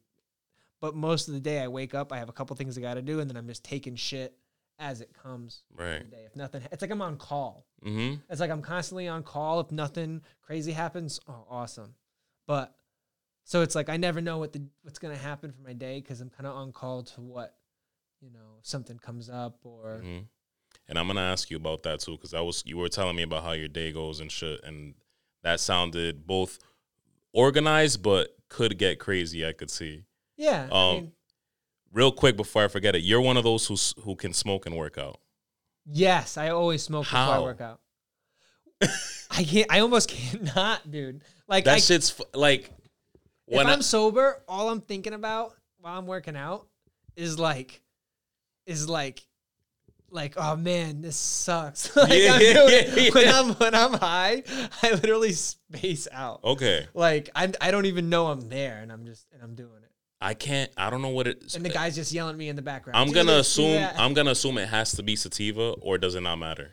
[0.81, 2.95] but most of the day I wake up, I have a couple things I got
[2.95, 4.35] to do, and then I'm just taking shit
[4.79, 5.63] as it comes.
[5.77, 6.05] Right.
[6.13, 7.67] If nothing, it's like I'm on call.
[7.85, 8.21] Mm-hmm.
[8.31, 9.61] It's like I'm constantly on call.
[9.61, 11.95] If nothing crazy happens, oh, awesome.
[12.47, 12.75] But
[13.45, 16.21] so it's like I never know what the what's gonna happen for my day because
[16.21, 17.57] I'm kind of on call to what
[18.21, 20.19] you know if something comes up or hmm
[20.89, 23.23] And I'm gonna ask you about that too, because I was you were telling me
[23.23, 24.95] about how your day goes and shit, and
[25.43, 26.59] that sounded both
[27.33, 29.47] organized but could get crazy.
[29.47, 30.05] I could see.
[30.37, 30.69] yeah.
[30.73, 31.13] I Um, mean,
[31.93, 34.77] Real quick before I forget it, you're one of those who who can smoke and
[34.77, 35.21] work out.
[35.87, 37.81] yes, I always smoke before I work out.
[39.31, 39.67] I can't.
[39.71, 41.23] I almost cannot, dude.
[41.49, 42.71] Like That I, shit's f- like
[43.47, 46.67] if when I'm I, sober, all I'm thinking about while I'm working out
[47.17, 47.81] is like,
[48.67, 49.27] is like,
[50.11, 51.95] like, oh man, this sucks.
[51.97, 53.29] like Yeah, I'm yeah, doing, yeah, when.
[53.29, 54.43] I'm when I'm high,
[54.83, 56.41] I literally space out.
[56.45, 59.83] okay, Like I I don't even know I'm there, and I'm just and I'm doing
[59.83, 59.91] it.
[60.21, 60.71] I can't.
[60.77, 61.55] I don't know what it.
[61.55, 62.97] And the guy's just yelling at me in the background.
[62.99, 63.75] I'm gonna assume.
[63.75, 66.73] that." I'm gonna assume it has to be sativa, or does it not matter?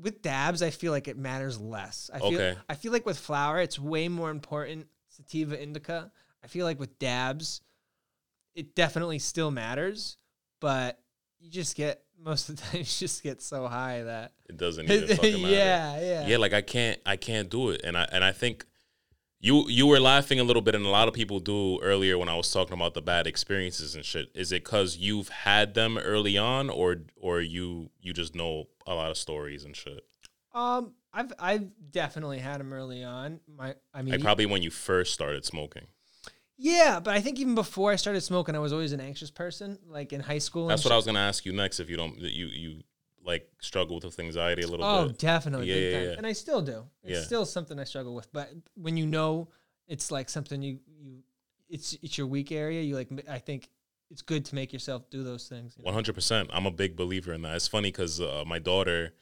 [0.00, 2.10] with dabs, I feel like it matters less.
[2.12, 2.56] I feel Okay.
[2.68, 4.86] I feel like with flower, it's way more important.
[5.08, 6.12] Sativa indica.
[6.42, 7.62] I feel like with dabs,
[8.54, 10.16] it definitely still matters,
[10.60, 11.00] but
[11.40, 14.90] you just get most of the time you just get so high that It doesn't
[14.90, 15.54] even fucking matter.
[15.54, 17.80] yeah, yeah, yeah like i can't i can't do it.
[17.84, 18.64] And i and i think
[19.40, 22.28] you you were laughing a little bit and a lot of people do earlier when
[22.28, 24.30] i was talking about the bad experiences and shit.
[24.34, 28.94] Is it because you've had them early on or or you you just know a
[28.94, 30.00] lot of stories and shit?
[30.52, 33.38] Um, I've I've definitely had them early on.
[33.46, 35.86] My I mean, like probably when you first started smoking
[36.58, 39.78] yeah, but I think even before I started smoking, I was always an anxious person.
[39.88, 42.18] Like in high school, that's what i was gonna ask you next if you don't
[42.18, 42.82] you you
[43.24, 44.92] like struggled with anxiety a little bit.
[45.00, 45.18] Oh, bit?
[45.18, 46.08] definitely, Yeah, big yeah, time.
[46.08, 46.14] yeah.
[46.18, 46.84] And I still do.
[47.04, 47.24] It's Yeah.
[47.24, 48.32] still something I struggle with.
[48.32, 49.48] But when you know
[49.86, 51.22] it's like something you you
[51.68, 53.08] it's it's your weak area, you like.
[53.28, 53.68] I think
[54.10, 55.74] it's good to make yourself do those things.
[55.76, 55.86] you know?
[55.86, 56.48] One hundred percent.
[56.52, 57.54] I'm a big believer in that.
[57.56, 59.12] It's funny because uh, my daughter,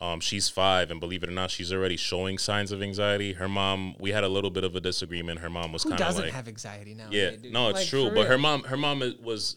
[0.00, 3.34] um, she's five, and believe it or not, she's already showing signs of anxiety.
[3.34, 5.40] Her mom, we had a little bit of a disagreement.
[5.40, 7.08] Her mom was kind of doesn't like, have anxiety now?
[7.10, 7.52] yeah, dude?
[7.52, 8.10] no, it's Like, true.
[8.14, 9.56] But her mom, her mom was,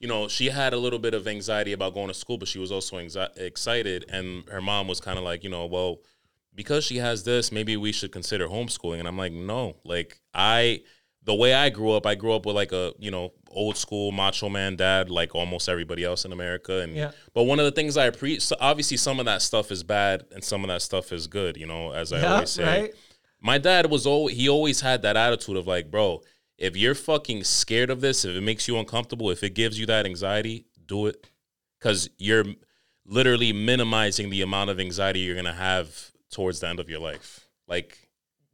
[0.00, 2.58] you know, she had a little bit of anxiety about going to school, but she
[2.58, 4.06] was also anxi- excited.
[4.08, 5.98] And her mom was kind of like, you know, well,
[6.54, 8.98] because she has this, maybe we should consider homeschooling.
[8.98, 10.82] And I'm like, no, like I,
[11.26, 14.12] the way I grew up, I grew up with like a, you know, old school
[14.12, 16.80] macho man dad, like almost everybody else in America.
[16.80, 17.10] And Yeah.
[17.34, 20.24] but one of the things I appreciate, so obviously, some of that stuff is bad,
[20.32, 21.56] and some of that stuff is good.
[21.56, 22.94] You know, as I Yeah, always say, right?
[23.40, 26.22] my dad was always he always had that attitude of like, bro,
[26.58, 29.86] if you're fucking scared of this, if it makes you uncomfortable, if it gives you
[29.86, 31.26] that anxiety, do it,
[31.78, 32.44] because you're
[33.04, 37.48] literally minimizing the amount of anxiety you're gonna have towards the end of your life.
[37.68, 38.05] Like,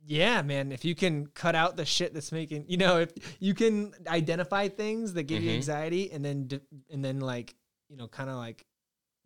[0.04, 0.72] Yeah, man.
[0.72, 4.68] If you can cut out the shit that's making, you know, if you can identify
[4.68, 5.54] things that give you Mhm.
[5.56, 6.48] anxiety, and then
[6.90, 7.54] and then like
[7.88, 8.64] you know, kind of like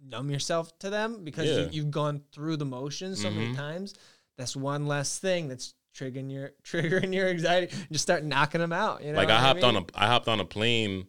[0.04, 1.58] numb yourself to them because Yeah.
[1.64, 3.56] you, you've gone through the motions so many Mhm.
[3.56, 3.94] times.
[4.36, 7.74] That's one less thing that's triggering your triggering your anxiety.
[7.90, 9.02] Just start knocking them out.
[9.02, 9.76] You know, like I hopped mean?
[9.76, 11.06] on a I hopped on a plane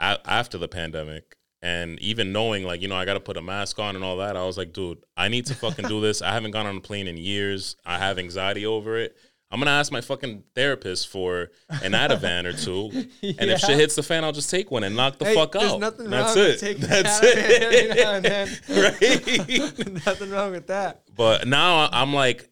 [0.00, 3.78] after the pandemic, and even knowing like you know I got to put a mask
[3.78, 6.22] on and all that, I was like, dude, I need to fucking do this.
[6.22, 7.76] I haven't gone on a plane in years.
[7.84, 9.16] I have anxiety over it.
[9.48, 11.50] I'm gonna ask my fucking therapist for
[11.86, 12.90] an Ativan or two,
[13.38, 13.66] and if Yeah.
[13.68, 15.78] shit hits the fan, I'll just take one and knock the Hey, fuck there's out.
[15.80, 16.58] nothing That's wrong it.
[16.58, 18.60] taking That's Ativan every now and it.
[19.88, 20.04] right.
[20.04, 21.02] Nothing wrong with that.
[21.14, 22.48] But now I'm like,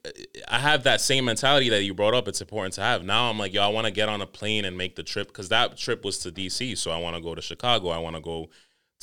[0.48, 2.29] I have that same mentality that you brought up.
[2.29, 3.03] It's important to have.
[3.05, 5.27] Now I'm like, yo, I want to get on a plane and make the trip
[5.29, 6.79] because that trip was to DC.
[6.79, 7.88] So I want to go to Chicago.
[7.88, 8.50] I want to go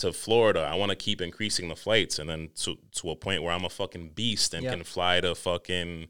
[0.02, 0.68] to Florida.
[0.72, 3.66] I want to keep increasing the flights and then to, to a point where I'm
[3.66, 6.08] a fucking beast and can fly to fucking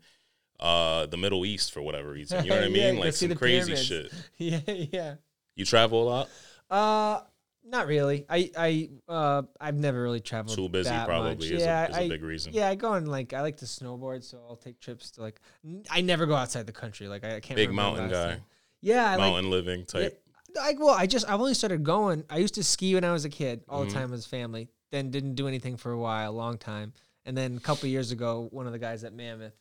[0.59, 2.43] uh, the Middle East for whatever reason.
[2.43, 2.95] You know what I mean?
[2.95, 3.85] go like some crazy pyramids.
[3.87, 4.11] shit.
[4.37, 5.15] Yeah, yeah.
[5.55, 6.29] You travel a lot?
[6.69, 7.21] Uh,
[7.63, 8.25] not really.
[8.29, 10.55] I I uh I've never really traveled.
[10.57, 12.53] Too busy probably is, yeah, a, is a I- big reason.
[12.53, 15.39] Yeah, I go on like I like to snowboard, so I'll take trips to like.
[15.65, 17.07] n- I never go outside the country.
[17.07, 17.55] Like I, I can't.
[17.57, 18.27] Big mountain guy.
[18.29, 18.41] time.
[18.81, 19.19] Yeah, I like.
[19.19, 20.20] Mountain living type.
[20.59, 22.23] I, well, I just I've only started going.
[22.29, 23.87] I used to ski when I was a kid all Mhm.
[23.89, 24.69] the time as family.
[24.91, 26.93] Then didn't do anything for a while, a long time.
[27.25, 29.53] And then a couple years ago, one of the guys at Mammoth,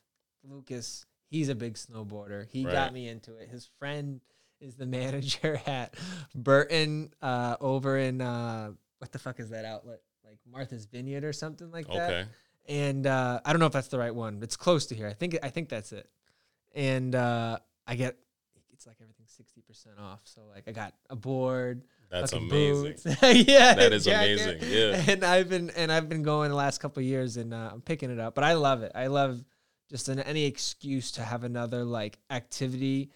[0.42, 2.48] Lucas, he's a big snowboarder.
[2.48, 2.72] He Right.
[2.72, 3.48] got me into it.
[3.48, 4.20] His friend
[4.61, 5.94] is the manager at
[6.35, 10.00] Burton uh, over in uh, what the fuck is that outlet?
[10.24, 12.26] Like Martha's Vineyard or something like that Okay.
[12.68, 14.38] and uh, I don't know if that's the right one.
[14.38, 15.07] But it's close to here.
[15.09, 16.09] I think I think that's it.
[16.74, 18.16] And uh, I get
[18.72, 20.20] it's like everything sixty percent off.
[20.24, 21.83] So like I got a board.
[22.11, 22.96] That's amazing.
[23.22, 24.40] yeah, That is jacket.
[24.40, 25.05] amazing, yeah.
[25.12, 27.81] and I've been and I've been going the last couple of years, and uh, I'm
[27.81, 28.35] picking it up.
[28.35, 28.92] But I love it.
[28.94, 29.42] I love
[29.90, 33.11] just an, any excuse to have another like activity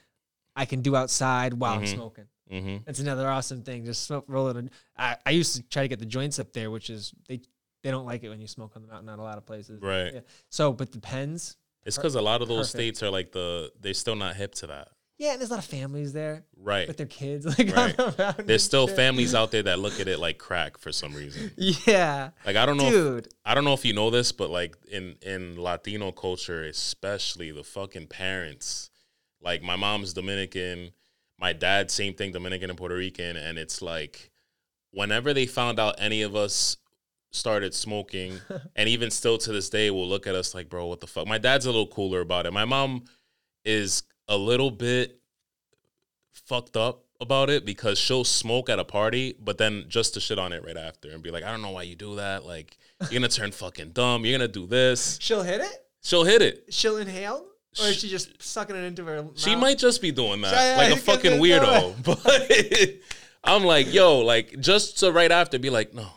[0.57, 1.95] I can do outside while I'm Mhm.
[1.95, 2.25] smoking.
[2.49, 3.85] hmm That's another awesome thing.
[3.85, 4.71] Just smoke, roll it.
[4.97, 7.41] I, I used to try to get the joints up there, which is they
[7.83, 9.07] they don't like it when you smoke on the mountain.
[9.07, 9.83] Not a lot of places.
[9.83, 10.15] Right.
[10.15, 10.21] Yeah.
[10.49, 11.57] So, but the pens.
[11.85, 12.71] It's because a lot of those Perfect.
[12.71, 14.89] states are like the they're still not hip to that.
[15.17, 16.89] Yeah, and there's a lot of families there Right.
[16.89, 17.47] with their kids.
[17.59, 17.97] Like Right.
[17.97, 18.97] the There's still shit.
[18.97, 21.53] families out there that look at it like crack for some reason.
[21.57, 23.29] Yeah, Like I don't know if, dude.
[23.45, 27.63] I don't know if you know this, but like in in Latino culture, especially the
[27.65, 28.91] fucking parents.
[29.41, 30.91] Like my mom's Dominican,
[31.39, 34.31] my dad same thing, Dominican and Puerto Rican, and it's like
[34.91, 36.77] whenever they found out any of us
[37.31, 38.41] started smoking,
[38.77, 41.27] and even still to this day, will look at us like, bro, what the fuck?
[41.27, 42.53] My dad's a little cooler about it.
[42.53, 43.05] My mom
[43.65, 45.21] is a little bit
[46.33, 50.39] fucked up about it because she'll smoke at a party, but then just to shit
[50.39, 52.45] on it right after and be like, I don't know why you do that.
[52.45, 54.25] Like, you're gonna turn fucking dumb.
[54.25, 55.19] You're gonna do this.
[55.21, 55.87] She'll hit it.
[56.03, 56.67] She'll hit it.
[56.71, 57.47] She'll inhale,
[57.81, 59.27] or is she just sucking it into her?
[59.37, 61.95] She might just be doing that, Yeah, like a fucking weirdo.
[62.05, 63.01] But
[63.43, 66.09] I'm like, yo, like just to right after be like, no.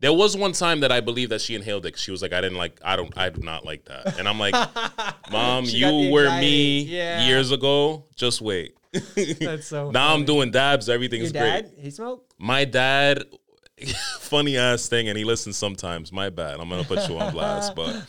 [0.00, 1.98] There was one time that I believe that she inhaled it.
[1.98, 4.18] She was like, I didn't like, I don't, I do not like that.
[4.18, 4.54] And I'm like,
[5.30, 7.26] Mom, you were me Yeah.
[7.26, 8.06] years ago.
[8.16, 8.74] Just wait.
[9.14, 9.90] That's so.
[9.90, 10.88] now I'm doing dabs.
[10.88, 11.40] Your Everything's great.
[11.62, 12.32] dad, he smoked.
[12.38, 13.24] My dad,
[14.20, 16.10] funny ass thing, and he listens sometimes.
[16.12, 16.58] My bad.
[16.60, 18.04] I'm gonna put you on blast, but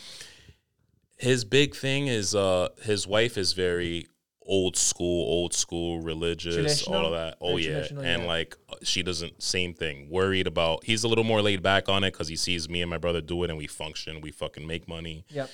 [1.18, 4.08] his big thing is uh his wife is very
[4.52, 7.38] old school, old school, religious, all of that.
[7.40, 8.28] Oh yeah, and yeah.
[8.28, 10.10] like she doesn't same thing.
[10.10, 10.84] Worried about.
[10.84, 13.22] He's a little more laid back on it because he sees me and my brother
[13.22, 14.20] do it, and we function.
[14.20, 15.50] We fucking make money Yep.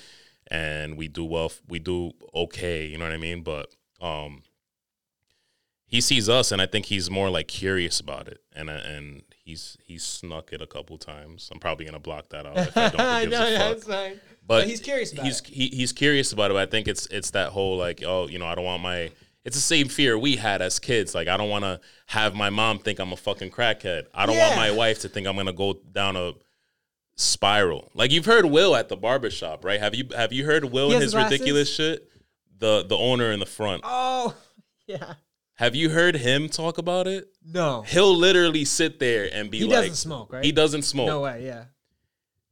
[0.50, 4.42] and we do well we do okay you know what i mean but um
[5.88, 9.22] he sees us, and I think he's more like curious about it, and uh, and
[9.34, 11.48] he's he's snuck it a couple times.
[11.50, 13.00] I'm probably gonna block that out if I don't.
[13.00, 14.64] I Who gives know, a yeah, fuck.
[14.64, 14.64] that's fine.
[14.64, 15.46] But, he's curious about he's, it.
[15.46, 16.54] He, he's curious about it.
[16.54, 19.10] But I think it's it's that whole like, oh, you know, I don't want my.
[19.44, 21.14] It's the same fear we had as kids.
[21.14, 24.06] Like, I don't want to have my mom think I'm a fucking crackhead.
[24.12, 26.32] I don't want my wife to think I'm gonna go down a
[27.18, 27.90] spiral.
[27.94, 29.80] Like you've heard Will at the barbershop, right?
[29.80, 31.32] Have you have you heard Will He and his glasses?
[31.32, 32.08] ridiculous shit?
[32.58, 33.82] The the owner in the front.
[33.84, 34.34] Oh,
[34.86, 35.14] yeah.
[35.54, 37.28] Have you heard him talk about it?
[37.44, 40.44] No, He'll literally sit there and be he like, "He doesn't smoke, right?
[40.44, 41.08] he doesn't smoke.
[41.08, 41.44] No way.
[41.44, 41.64] Yeah.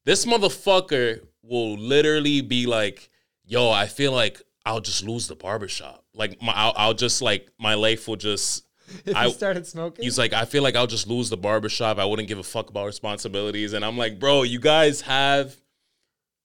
[0.05, 3.11] This motherfucker will literally be like,
[3.45, 6.05] "Yo, I feel like I'll just lose the barbershop.
[6.15, 8.65] Like, my, I'll, I'll just like my life will just."
[9.05, 11.99] If I- started smoking, He's like, "I feel like I'll just lose the barbershop.
[11.99, 15.57] I wouldn't give a fuck about responsibilities." And I'm like, "Bro, you guys have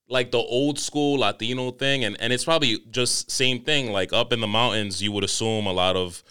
[0.09, 3.91] like the old school Latino thing, and and it's probably just same thing.
[3.91, 6.23] Like up in the mountains, you would assume a lot of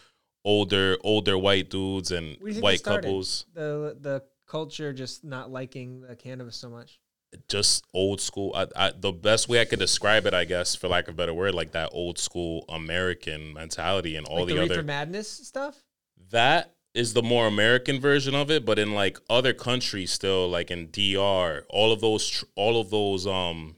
[0.45, 4.93] older older white dudes and What do you think it white couples." the the culture
[4.93, 6.99] just not liking the cannabis so much.
[7.49, 8.53] Just old school.
[8.55, 11.17] I, I, the best way I could describe it, I guess, for lack of a
[11.17, 14.83] better word, like that old school American mentality and all like the, the, other.
[14.83, 15.83] madness stuff.
[16.31, 20.71] that is the more American version of it, but in like other countries, still like
[20.71, 23.77] in DR, all of those, all of those um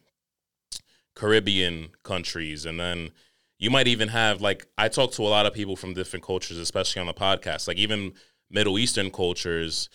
[1.15, 3.11] Caribbean countries, and then
[3.59, 6.57] you might even have like I talk to a lot of people from different cultures,
[6.57, 8.15] especially on the podcast, like even
[8.51, 9.89] Middle Eastern cultures.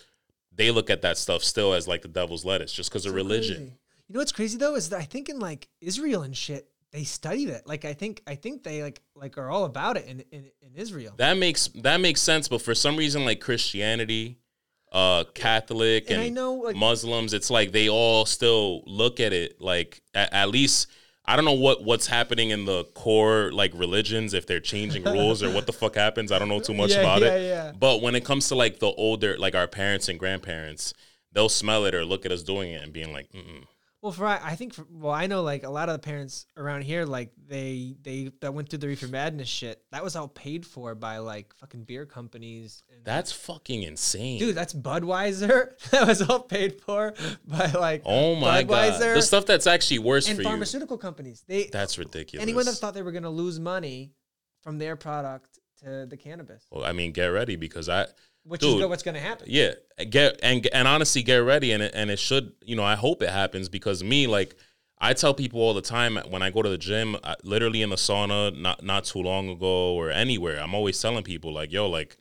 [0.58, 3.58] They look at that stuff still as like the devil's lettuce, just because of religion.
[3.58, 3.74] crazy.
[4.08, 7.04] You know what's crazy though is that I think in like Israel and shit, they
[7.04, 7.67] study that.
[7.67, 10.76] Like I think I think they like like are all about it in in, in
[10.76, 11.13] Israel.
[11.17, 14.39] That makes that makes sense, but for some reason, like Christianity,
[14.91, 19.34] uh, Catholic, and and, I know like Muslims, it's like they all still look at
[19.34, 20.88] it like at, at least
[21.29, 25.43] I don't know what what's happening in the core like religions if they're changing rules
[25.43, 26.31] or what the fuck happens.
[26.31, 27.47] I don't know too much Yeah, about yeah, it.
[27.47, 27.71] yeah.
[27.77, 30.93] But when it comes to like the older, like our parents and grandparents,
[31.33, 33.65] they'll smell it or look at us doing it and being like, Mm-mm.
[34.08, 36.84] Well, for I think for, well, I know like a lot of the parents around
[36.84, 39.84] here, like they they that went through the reefer madness shit.
[39.91, 42.84] That was all paid for by like fucking beer companies.
[42.89, 44.39] And, that's fucking insane.
[44.39, 45.78] dude, that's Budweiser.
[45.91, 47.15] that was all paid for
[47.46, 50.48] by like oh my god, the stuff that's actually worse and for you.
[50.48, 51.43] pharmaceutical companies.
[51.46, 52.41] They That's ridiculous.
[52.41, 54.13] anyone that thought they were gonna lose money
[54.62, 58.08] from their product to the cannabis, Well, I mean, get ready because I,
[58.47, 58.79] which Dude.
[58.81, 59.45] is what's gonna happen.
[59.49, 59.73] yeah,
[60.10, 63.21] get and and honestly, get ready and it, and it should, you know, I hope
[63.21, 64.55] it happens because me, like,
[64.99, 67.89] I tell people all the time when I go to the gym, I, literally in
[67.89, 71.89] the sauna, not not too long ago or anywhere, I'm always telling people like, yo,
[71.89, 72.17] like,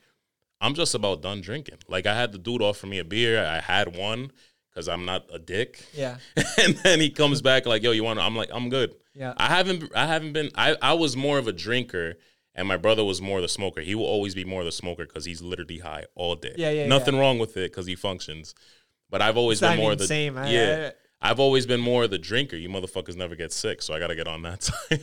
[0.59, 1.77] I'm just about done drinking.
[1.87, 4.31] Like, I had the dude offer me a beer, I had one
[4.69, 6.17] because I'm not a dick, Yeah,
[6.63, 8.19] and then he comes back like, yo, you want?
[8.19, 8.93] I'm like, I'm good.
[9.15, 9.33] yeah.
[9.37, 12.15] I haven't I haven't been I, I was more of a drinker
[12.57, 13.79] and my brother was more the smoker.
[13.81, 16.55] He will always be more the smoker because he's literally high all day.
[16.57, 18.53] Yeah, yeah, Nothing wrong with it because he functions.
[19.09, 20.37] But I've always been more the same.
[20.37, 20.89] I- yeah.
[20.91, 22.57] I- I've always been more the drinker.
[22.57, 24.99] You motherfuckers never get sick, so I gotta get on that time.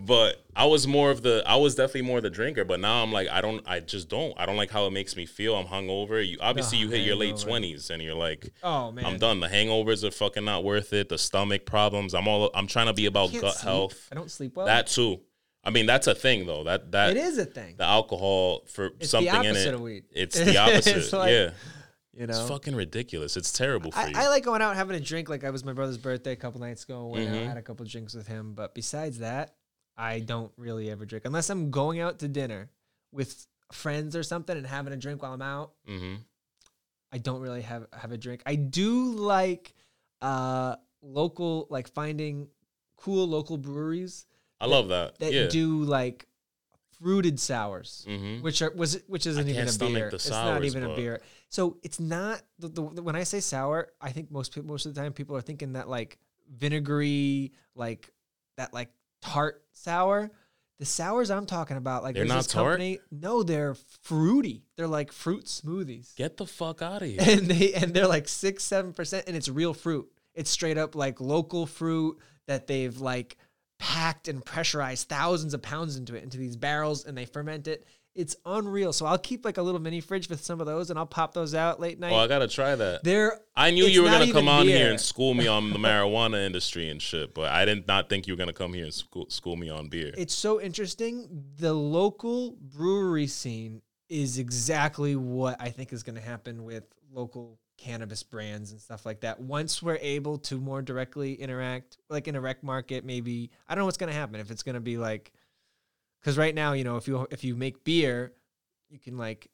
[0.00, 2.64] but I was more of the I was definitely more the drinker.
[2.64, 5.16] But now I'm like I don't I just don't I don't like how it makes
[5.16, 5.54] me feel.
[5.56, 6.26] I'm hungover.
[6.26, 9.40] You obviously you oh, hit your late twenties and you're like Oh man, I'm done.
[9.40, 11.08] The hangovers are fucking not worth it.
[11.08, 12.14] The stomach problems.
[12.14, 12.50] I'm all.
[12.54, 13.64] I'm trying to be about gut sleep.
[13.64, 14.08] health.
[14.12, 14.66] I don't sleep well.
[14.66, 15.20] That too.
[15.64, 16.64] I mean, that's a thing though.
[16.64, 17.76] That that it is a thing.
[17.78, 19.74] the alcohol for It's something the in opposite it.
[19.74, 20.04] of weed.
[20.12, 20.96] It's the opposite.
[20.98, 21.50] It's like, yeah,
[22.12, 23.36] You know, it's fucking ridiculous.
[23.36, 24.12] It's terrible for I, you.
[24.16, 25.28] I like going out and having a drink.
[25.28, 27.06] Like I was my brother's birthday a couple nights ago.
[27.06, 27.46] Went out, Mhm.
[27.46, 28.52] had a couple drinks with him.
[28.54, 29.54] But besides that,
[29.96, 32.70] I don't really ever drink unless I'm going out to dinner
[33.12, 35.72] with friends or something and having a drink while I'm out.
[35.86, 36.16] hmm
[37.12, 38.42] I don't really have have a drink.
[38.44, 39.72] I do like
[40.20, 42.48] uh local like finding
[42.96, 44.26] cool local breweries
[44.64, 45.18] I love that.
[45.18, 45.46] that yeah.
[45.48, 46.26] do like
[46.98, 48.04] fruited sours.
[48.08, 50.10] hmm which are was which isn't even can't a beer.
[50.10, 51.20] the it's not sours, even a beer.
[51.48, 54.94] So it's not the, the, when I say sour, I think most people most of
[54.94, 56.18] the time people are thinking that like
[56.52, 58.10] vinegary, like
[58.56, 58.90] that like
[59.22, 60.30] tart sour.
[60.80, 62.72] The sours I'm talking about, like They're not tart?
[62.72, 62.98] company.
[63.12, 64.64] No, they're fruity.
[64.76, 67.20] They're like fruit smoothies, Get the fuck out of here.
[67.24, 70.10] and they and they're like six seven percent, and it's real fruit.
[70.34, 73.36] It's straight up like local fruit that they've like
[73.78, 77.86] packed and pressurized thousands of pounds into it into these barrels and they ferment it.
[78.14, 78.92] It's unreal.
[78.92, 81.34] So I'll keep like a little mini fridge with some of those and I'll pop
[81.34, 82.12] those out late night.
[82.12, 83.02] oh, I gotta try that.
[83.02, 86.46] They're I knew you were gonna come on here and school me on the marijuana
[86.46, 89.28] industry and shit, but I did not think you were gonna come here and school,
[89.30, 90.12] school me on beer.
[90.16, 91.44] it's so interesting.
[91.58, 98.22] The local brewery scene is exactly what I think is to happen with local cannabis
[98.22, 99.40] brands and stuff like that.
[99.40, 103.82] Once we're able to more directly interact, like in a rec market, maybe I don't
[103.82, 104.40] know what's going to happen.
[104.40, 105.32] If it's going to be like,
[106.20, 108.32] because right now, you know, if you if you make beer,
[108.88, 109.48] you can like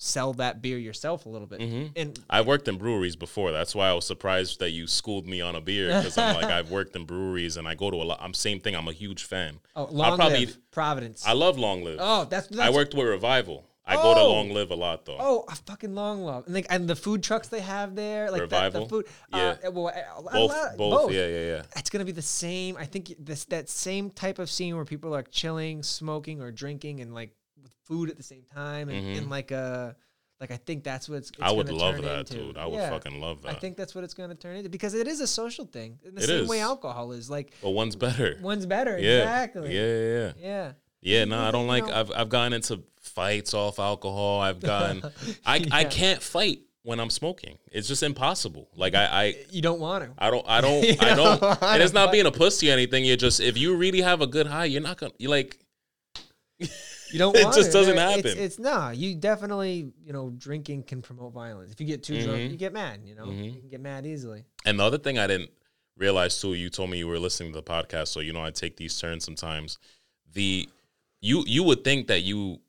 [0.00, 1.58] sell that beer yourself a little bit.
[1.60, 1.90] Mhm.
[1.96, 3.50] And I worked in breweries before.
[3.50, 6.44] That's why I was surprised that you schooled me on a beer because I'm like
[6.46, 8.18] I've worked in breweries and I go to a lot.
[8.22, 8.76] I'm same thing.
[8.76, 9.58] I'm a huge fan.
[9.74, 11.26] oh, long probably- live Providence.
[11.26, 11.98] I love Long Live.
[12.00, 13.64] oh, that's, that's I worked with Revival.
[13.88, 14.32] I go to Oh!
[14.34, 15.16] Long Live a lot though.
[15.18, 18.48] Oh, I fucking long Live, and like and the food trucks they have there, like
[18.50, 18.88] that, the Revival?
[18.88, 19.06] food.
[19.32, 19.56] Yeah.
[19.66, 21.62] Uh, well, a- a both, lot- both, yeah, yeah, yeah.
[21.76, 22.76] It's gonna be the same.
[22.76, 26.52] I think this that same type of scene where people are like chilling, smoking, or
[26.52, 29.18] drinking, and like with food at the same time, and, Mhm.
[29.18, 29.92] and like uh
[30.40, 31.30] like I think that's what it's.
[31.30, 32.34] it's I would love that, into.
[32.34, 32.56] dude.
[32.58, 32.90] I would Yeah.
[32.90, 33.56] fucking love that.
[33.56, 36.14] I think that's what it's gonna turn into because it is a social thing in
[36.14, 37.28] the It same way alcohol is.
[37.28, 38.36] Like but one's better.
[38.40, 38.96] one's better.
[38.98, 39.74] yeah, Exactly.
[39.74, 40.32] yeah, yeah, yeah.
[40.38, 40.72] Yeah.
[41.00, 41.88] Yeah, no, I don't like.
[41.88, 44.40] I've I've gotten into fights off alcohol.
[44.40, 45.02] I've gotten.
[45.46, 47.58] I I can't fight when I'm smoking.
[47.70, 48.68] It's just impossible.
[48.74, 49.36] Like I I.
[49.50, 50.10] You don't want to.
[50.18, 50.44] I don't.
[50.48, 50.84] I don't.
[51.02, 51.40] I don't.
[51.40, 53.04] don't And it's not being a pussy or anything.
[53.04, 55.12] You're just if you really have a good high, you're not gonna.
[55.18, 55.58] You like.
[56.58, 57.34] You don't.
[57.36, 58.26] Want to it just doesn't There- happen.
[58.26, 58.90] It's, it's nah.
[58.90, 61.72] You definitely, you know, drinking can promote violence.
[61.72, 62.50] If you get too drunk, Mhm.
[62.50, 63.00] you get mad.
[63.04, 63.44] You know, Mhm.
[63.54, 64.44] you can get mad easily.
[64.64, 65.50] And the other thing I didn't
[65.96, 68.50] realize too, you told me you were listening to the podcast, so you know I
[68.50, 69.78] take these turns sometimes.
[70.32, 70.68] The
[71.20, 72.60] you you would think that you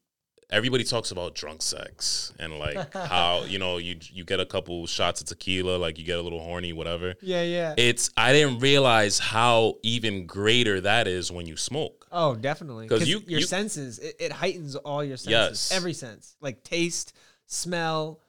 [0.51, 4.85] everybody talks about drunk sex and like how you know you you get a couple
[4.87, 7.13] shots of tequila, like you get a little horny, whatever.
[7.21, 7.75] Yeah, yeah.
[7.77, 12.07] It's I didn't realize how even greater that is when you smoke.
[12.11, 15.69] oh, definitely because you- your you- senses, it, it heightens all your senses.
[15.69, 15.71] Yes.
[15.71, 17.13] Every sense, like taste,
[17.45, 18.19] smell,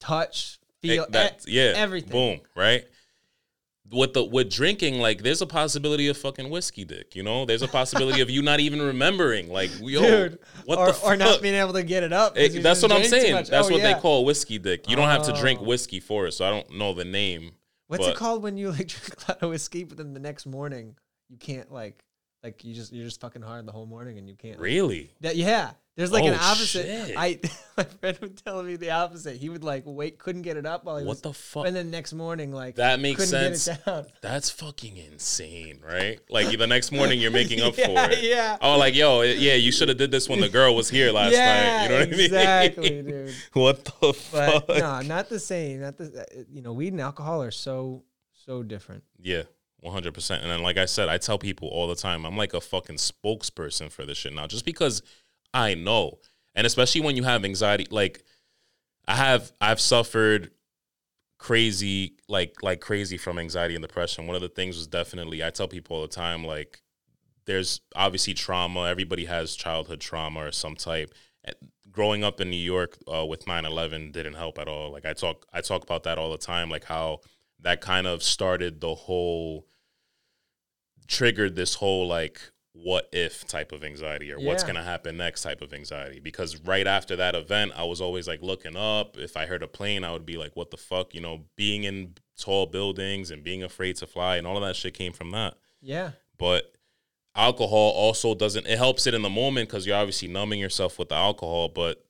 [0.00, 1.04] touch, feel.
[1.04, 2.10] It- that- e- yeah, everything.
[2.12, 2.84] Boom, right?
[3.92, 7.14] With the with drinking, like there's a possibility of fucking whiskey dick.
[7.14, 9.48] You know, there's a possibility of you not even remembering.
[9.48, 11.04] Like, yo, Dude, what or, the fuck?
[11.12, 12.36] or not being able to get it up.
[12.36, 13.34] Eh, it- that's what I'm saying.
[13.34, 13.94] That's Oh, what yeah.
[13.94, 14.88] they call whiskey dick.
[14.90, 15.66] You don't have to drink Oh.
[15.66, 17.52] whiskey for it, so I don't know the name.
[17.86, 20.20] What's but- it called when you like drink a lot of whiskey, but then the
[20.20, 20.96] next morning
[21.28, 22.02] you can't like,
[22.46, 24.58] like you just you're just fucking hard the whole morning and you can't.
[24.60, 25.12] Really?
[25.20, 25.72] That yeah.
[25.96, 26.84] There's like an Oh, opposite.
[26.84, 27.14] shit.
[27.16, 27.40] I
[27.78, 29.36] my friend would tell me the opposite.
[29.38, 31.16] He would like wait, couldn't get it up while he was.
[31.16, 31.66] What the fuck?
[31.66, 33.66] And then next morning, like That makes couldn't sense.
[33.66, 34.06] get it down.
[34.20, 36.20] That's fucking insane, right?
[36.30, 38.22] Like the next morning you're making up yeah, for it.
[38.22, 38.58] Yeah.
[38.60, 41.32] Oh, like yo, yeah, you should have did this when the girl was here last
[41.32, 41.82] yeah, night.
[41.84, 42.20] You know what I mean?
[42.20, 43.34] exactly, dude.
[43.54, 44.12] what the But
[44.66, 44.68] fuck?
[44.68, 45.80] no, not the same.
[45.80, 48.04] Not the uh, you know, weed and alcohol are so
[48.44, 49.02] so different.
[49.18, 49.42] Yeah,
[49.80, 50.42] one hundred percent.
[50.42, 52.96] And then, like I said, I tell people all the time, I'm like a fucking
[52.96, 55.02] spokesperson for this shit now, just because
[55.54, 56.18] I know,
[56.54, 58.24] and especially when you have anxiety, like
[59.06, 60.50] I have, I've suffered
[61.38, 64.26] crazy, like like crazy from anxiety and depression.
[64.26, 66.82] One of the things was definitely, I tell people all the time, like
[67.46, 68.86] there's obviously trauma.
[68.86, 71.14] Everybody has childhood trauma or some type.
[71.92, 74.90] Growing up in New York uh, with 9/11 didn't help at all.
[74.90, 77.20] Like I talk, I talk about that all the time, like how
[77.66, 79.66] that kind of started the whole
[81.08, 82.40] triggered this whole like
[82.74, 86.20] what if type of anxiety or what's going to happen next type of anxiety.
[86.20, 89.18] Because right after that event I was always like looking up.
[89.18, 91.12] If I heard a plane I would be like what the fuck?
[91.12, 94.76] You know being in tall buildings and being afraid to fly and all of that
[94.76, 95.54] shit came from that.
[95.82, 96.12] Yeah.
[96.38, 96.72] but
[97.34, 101.08] alcohol also doesn't it helps it in the moment because you're obviously numbing yourself with
[101.08, 102.04] the alcohol but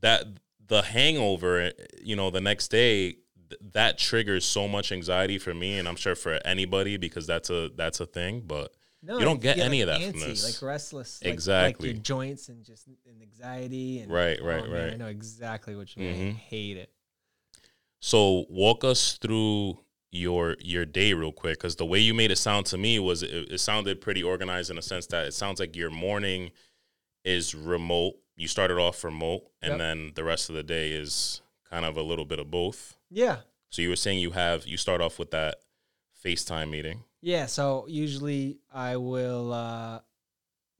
[0.00, 0.24] that
[0.66, 1.70] the hangover eh,
[2.02, 3.16] you know the next day
[3.60, 7.50] th- that triggers so much anxiety for me and i'm sure for anybody because that's
[7.50, 10.44] a that's a thing but No, You don't get like, any of that from this.
[10.44, 11.20] Like restless.
[11.22, 11.88] like- Exactly.
[11.88, 14.92] Like your joints and just and anxiety and Right, oh, right, man, right.
[14.94, 16.14] I know exactly what you mean.
[16.14, 16.36] I Mhm.
[16.36, 16.90] hate it.
[18.00, 19.78] so walk us through
[20.10, 23.22] your your day real quick because the way you made it sound to me was
[23.22, 26.50] it, it sounded pretty organized in a sense that it sounds like your morning
[27.24, 29.78] is remote you started off remote and Yep.
[29.78, 33.36] then the rest of the day is kind of a little bit of both Yeah.
[33.70, 35.56] So you were saying you have you start off with that
[36.24, 37.04] FaceTime meeting.
[37.22, 40.00] Yeah, so usually I will uh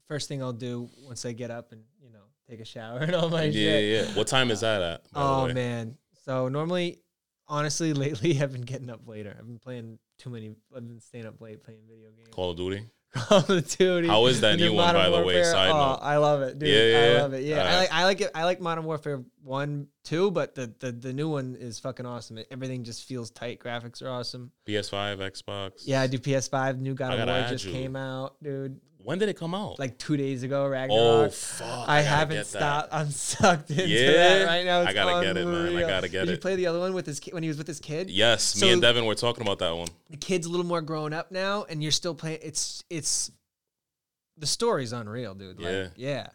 [0.07, 3.15] first thing I'll do once I get up and, you know, take a shower and
[3.15, 4.09] all my yeah, shit.
[4.09, 4.15] yeah.
[4.15, 5.03] What time is that at?
[5.15, 5.97] Oh man.
[6.25, 7.01] So normally
[7.47, 9.35] honestly lately I've been getting up later.
[9.39, 12.29] I've been playing too many I've been staying up late playing video games.
[12.33, 12.85] Call of Duty.
[13.15, 14.09] Call of Duty.
[14.09, 15.43] How is that new one, Modern by the way?
[15.45, 15.99] Side oh, note.
[16.03, 16.69] I love it, dude.
[16.69, 17.45] Yeah, yeah, I love it.
[17.45, 18.31] Yeah, I like I like it.
[18.35, 22.39] I like Modern Warfare one, two, but the the, the new one is fucking awesome.
[22.39, 23.61] It, everything just feels tight.
[23.61, 24.51] Graphics are awesome.
[24.67, 25.83] PS5, Xbox.
[25.85, 26.81] Yeah, I do PS5.
[26.81, 27.73] New God I of War just you.
[27.73, 28.81] came out, dude.
[29.05, 29.79] When did it come out?
[29.79, 31.27] Like two days ago, Ragnarok.
[31.27, 31.89] oh fuck!
[31.89, 32.89] I, gotta haven't stopped.
[32.93, 34.13] I'm sucked into Yeah?
[34.13, 34.81] that right now.
[34.81, 35.77] I gotta get it, man.
[35.77, 36.27] I gotta get it.
[36.27, 38.09] Did you play the other one with his kid when he was with his kid?
[38.11, 39.89] Yes, me and Devin were talking about that one.
[40.11, 42.39] the kid's a little more grown up now, and you're still playing.
[42.43, 43.31] It's it's
[44.39, 45.61] the story's unreal, dude.
[45.61, 45.89] Like, Yeah.
[45.97, 46.27] yeah,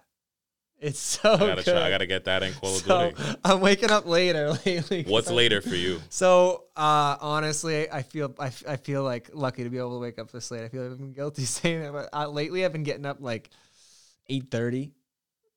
[0.81, 1.71] it's so I gotta good.
[1.73, 1.81] try.
[1.87, 3.11] I gotta get that in Call so.
[3.43, 5.03] I'm waking up later lately.
[5.07, 5.99] What's I'm- later for you?
[6.09, 10.19] So uh, honestly, I feel I, I feel like lucky to be able to wake
[10.19, 10.63] up this late.
[10.63, 13.17] I feel like I've been guilty saying that, but uh, lately I've been getting up
[13.19, 13.49] like
[14.27, 14.91] eight thirty.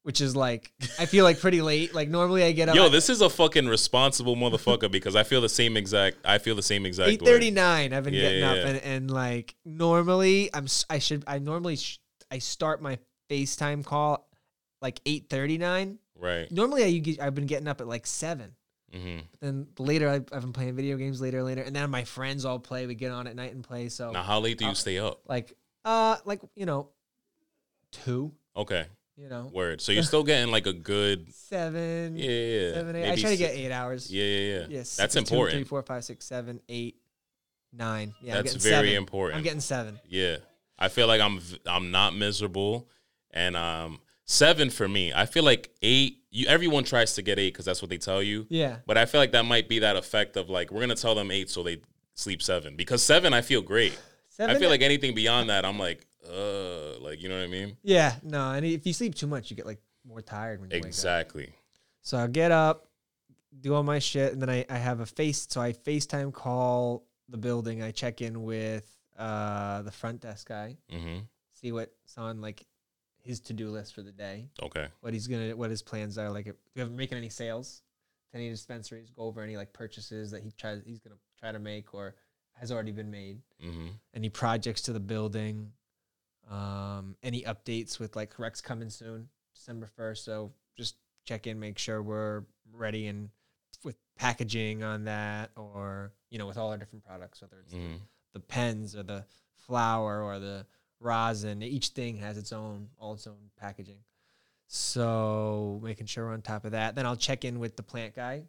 [0.03, 1.95] which is like I feel like pretty late.
[1.95, 5.41] Like normally I get up Yo, this is a fucking responsible motherfucker because I feel
[5.41, 6.17] the same exact.
[6.25, 7.11] I feel the same exact.
[7.11, 7.93] eight thirty nine.
[7.93, 8.67] I've been Yeah, getting yeah, up yeah.
[8.67, 12.01] and and like normally I'm I should I normally sh-
[12.33, 12.99] I start my
[13.31, 14.27] FaceTime call
[14.83, 15.99] like eight thirty nine.
[16.19, 16.51] Right.
[16.53, 18.55] Normally I you get- I've been getting up at like seven.
[18.93, 22.05] hmm Then later I, I've been playing video games later and later, and then my
[22.05, 22.87] friends all play.
[22.87, 23.89] We get on at night and play.
[23.89, 25.21] So Now, how late do you stay up?
[25.29, 25.55] like
[25.85, 26.91] uh like you know
[27.93, 28.33] two.
[28.57, 28.87] Okay.
[29.17, 29.81] You know Word.
[29.81, 31.33] So you're still getting like a good.
[31.35, 32.17] seven.
[32.17, 32.61] Yeah, yeah.
[32.69, 32.73] yeah.
[32.75, 33.13] Seven, eight.
[33.13, 34.11] I try to get eight hours.
[34.11, 34.67] Yeah, yeah, yeah.
[34.69, 34.97] Yes.
[34.97, 35.57] That's important.
[35.59, 36.97] Three, four, five, six, seven, eight,
[37.73, 38.15] nine.
[38.23, 38.95] Yeah, That's very seven.
[38.95, 39.37] important.
[39.39, 39.99] I'm getting seven.
[40.09, 40.37] Yeah,
[40.79, 42.89] I feel like I'm I'm not miserable,
[43.31, 44.01] and um
[44.33, 45.13] seven for me.
[45.13, 46.19] I feel like eight.
[46.31, 48.47] You everyone tries to get eight because that's what they tell you.
[48.49, 48.79] Yeah.
[48.87, 51.31] But I feel like that might be that effect of like we're gonna tell them
[51.31, 51.83] eight so they
[52.15, 53.99] sleep seven because seven I feel great.
[54.31, 54.57] Seven.
[54.57, 57.77] I feel like anything beyond that I'm like uh like you know what I mean.
[57.83, 60.77] yeah, no, and if you sleep too much, you get like more tired when you
[60.77, 60.89] wake up.
[60.89, 61.53] Exactly.
[62.01, 62.89] So I get up,
[63.61, 65.47] do all my shit, and then I, I have a face.
[65.51, 67.83] So I FaceTime call the building.
[67.83, 71.19] I check in with uh the front desk guy, Mm-hmm.
[71.53, 72.65] see what's on like
[73.23, 74.87] his to do list for the day, Okay.
[75.01, 76.31] what he's gonna, what his plans are.
[76.31, 77.83] Like, if we haven't making any sales
[78.31, 81.59] to any dispensaries, go over any like purchases that he tries, he's gonna try to
[81.59, 82.15] make or
[82.55, 83.41] has already been made.
[83.65, 83.89] Mm-hmm.
[84.15, 85.73] Any projects to the building,
[86.51, 90.25] um, any updates with like rec coming soon, December first.
[90.25, 92.43] So just check in, make sure we're
[92.73, 93.31] ready and
[93.85, 97.97] with packaging on that, or you know, with all our different products, whether it's Mm-hmm.
[98.35, 99.25] the pens or the
[99.67, 100.67] flour or the
[101.03, 101.63] rosin.
[101.63, 103.99] Each thing has its own, all its own packaging.
[104.69, 106.95] So making sure we're on top of that.
[106.95, 108.45] Then I'll check in with the plant guy,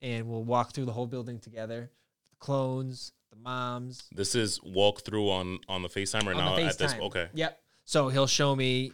[0.00, 1.90] and we'll walk through the whole building together.
[2.30, 4.04] The clones, the moms.
[4.12, 6.94] This is walk through on on the FaceTime right on now at this.
[6.94, 7.28] Okay.
[7.34, 7.60] Yep.
[7.84, 8.92] So he'll show me.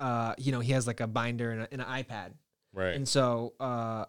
[0.00, 2.32] Uh, you know, he has like a binder and, a, and an iPad,
[2.72, 2.96] Right.
[2.96, 4.06] and so uh,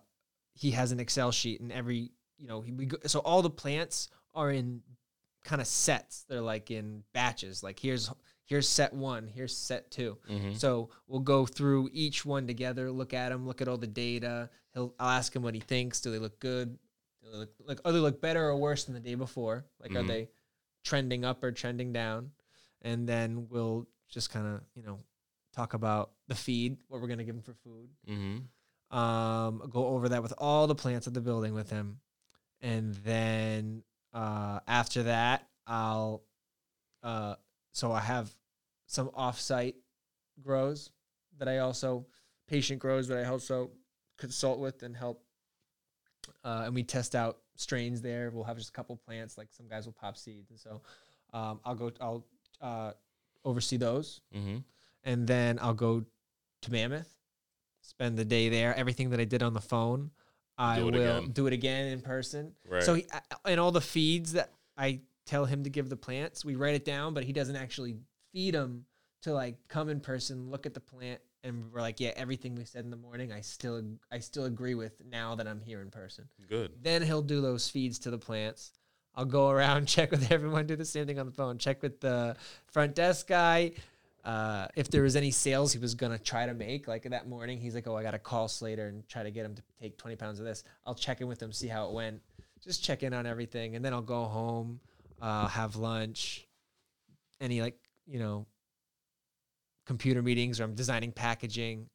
[0.56, 3.50] he has an Excel sheet, and every you know, he, we go, so all the
[3.52, 4.82] plants are in
[5.44, 6.26] kind of sets.
[6.28, 7.64] They're like in batches.
[7.64, 8.10] Like here's
[8.46, 10.54] here's set one, here's set 2 mm-hmm.
[10.54, 14.50] So we'll go through each one together, look at them, look at all the data.
[14.74, 16.02] He'll I'll ask him what he thinks.
[16.02, 16.78] Do they look good?
[17.24, 19.66] Do they look like are they look better or worse than the day before?
[19.80, 20.08] Like are Mhm.
[20.08, 20.30] they
[20.84, 22.32] trending up or trending down?
[22.82, 25.00] And then we'll just kind of you know
[25.56, 28.98] talk about the feed, what we're gonna give him for food Mm-hmm.
[28.98, 32.00] um, go over that with all the plants of the building with him,
[32.62, 33.84] and then
[34.14, 36.24] uh, after that, I'll
[37.02, 37.36] uh,
[37.72, 38.34] so I have
[38.88, 39.76] some offsite
[40.42, 40.92] grows
[41.38, 42.06] that I also
[42.48, 43.72] patient grows that I also
[44.18, 45.24] consult with and help,
[46.44, 48.30] uh, and we test out strains there.
[48.32, 50.82] We'll have just a couple plants, like some guys will pop seeds, and so
[51.34, 52.26] um, I'll go I'll
[52.62, 52.92] uh,
[53.44, 54.58] oversee those Mm-hmm.
[55.04, 56.06] and then I'll go
[56.62, 57.14] to Mammoth,
[57.82, 58.74] spend the day there.
[58.76, 60.12] Everything that I did on the phone,
[60.58, 61.32] I Do will again.
[61.32, 62.54] do it again in person.
[62.70, 62.84] Right.
[62.84, 63.06] So, he,
[63.46, 66.86] and all the feeds that I tell him to give the plants, we write it
[66.86, 67.96] down, but he doesn't actually
[68.32, 68.86] feed them
[69.24, 72.66] to like come in person, look at the plant, and we're like, yeah, everything we
[72.66, 73.82] said in the morning, I still
[74.12, 76.26] I still agree with now that I'm here in person.
[76.50, 76.72] Good.
[76.82, 78.72] Then he'll do those feeds to the plants.
[79.16, 82.00] I'll go around, check with everyone, do the same thing on the phone, check with
[82.00, 82.36] the
[82.68, 83.74] front desk guy.
[84.24, 87.60] Uh, if there was any sales he was gonna try to make, like that morning,
[87.60, 89.98] he's like, "Oh, I got to call Slater and try to get him to take
[89.98, 92.22] twenty pounds of this." I'll check in with him, see how it went,
[92.62, 94.80] just check in on everything, and then I'll go home,
[95.22, 96.48] uh, have lunch,
[97.42, 98.46] any like you know,
[99.86, 101.90] computer meetings or I'm designing packaging,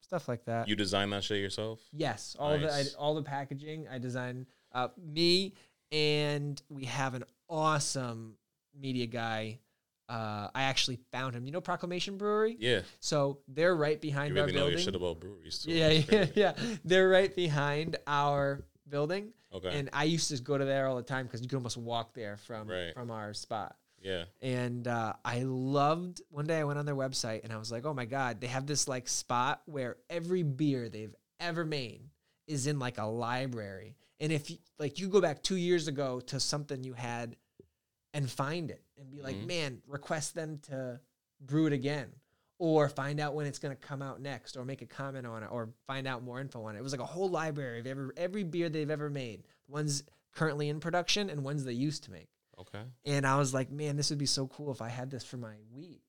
[0.00, 0.68] stuff like that.
[0.68, 1.80] You design that shit yourself?
[1.92, 4.46] Yes, all of the I, all the packaging I design.
[4.72, 5.54] Uh, me
[5.92, 8.36] and we have an awesome
[8.78, 9.60] media guy.
[10.08, 11.44] Uh, I actually found him.
[11.44, 12.56] You know Proclamation Brewery?
[12.58, 12.80] Yeah.
[13.00, 14.84] So they're right behind You our really know your building.
[14.86, 15.72] shit about breweries too.
[15.72, 16.52] yeah, yeah, yeah.
[16.84, 19.78] They're right behind our building, Okay.
[19.78, 22.14] and I used to go to there all the time because you could almost walk
[22.14, 22.94] there from Right.
[22.94, 23.76] from our spot.
[24.02, 24.24] yeah.
[24.40, 26.22] And uh, I loved.
[26.30, 28.46] One day I went on their website and I was like, "Oh my god!" They
[28.46, 32.00] have this like spot where every beer they've ever made
[32.46, 33.94] is in like a library.
[34.20, 37.36] And if you, like you go back two years ago to something you had
[38.14, 39.46] and find it and be like, Mhm.
[39.46, 41.00] "Man, request them to
[41.40, 42.12] brew it again."
[42.60, 45.46] Or find out when it's gonna come out next, or make a comment on it,
[45.46, 46.80] or find out more info on it.
[46.80, 50.02] It was like a whole library of every every beer they've ever made, ones
[50.32, 52.28] currently in production and ones they used to make.
[52.58, 52.82] Okay.
[53.04, 55.36] And I was like, man, this would be so cool if I had this for
[55.36, 56.00] my weed.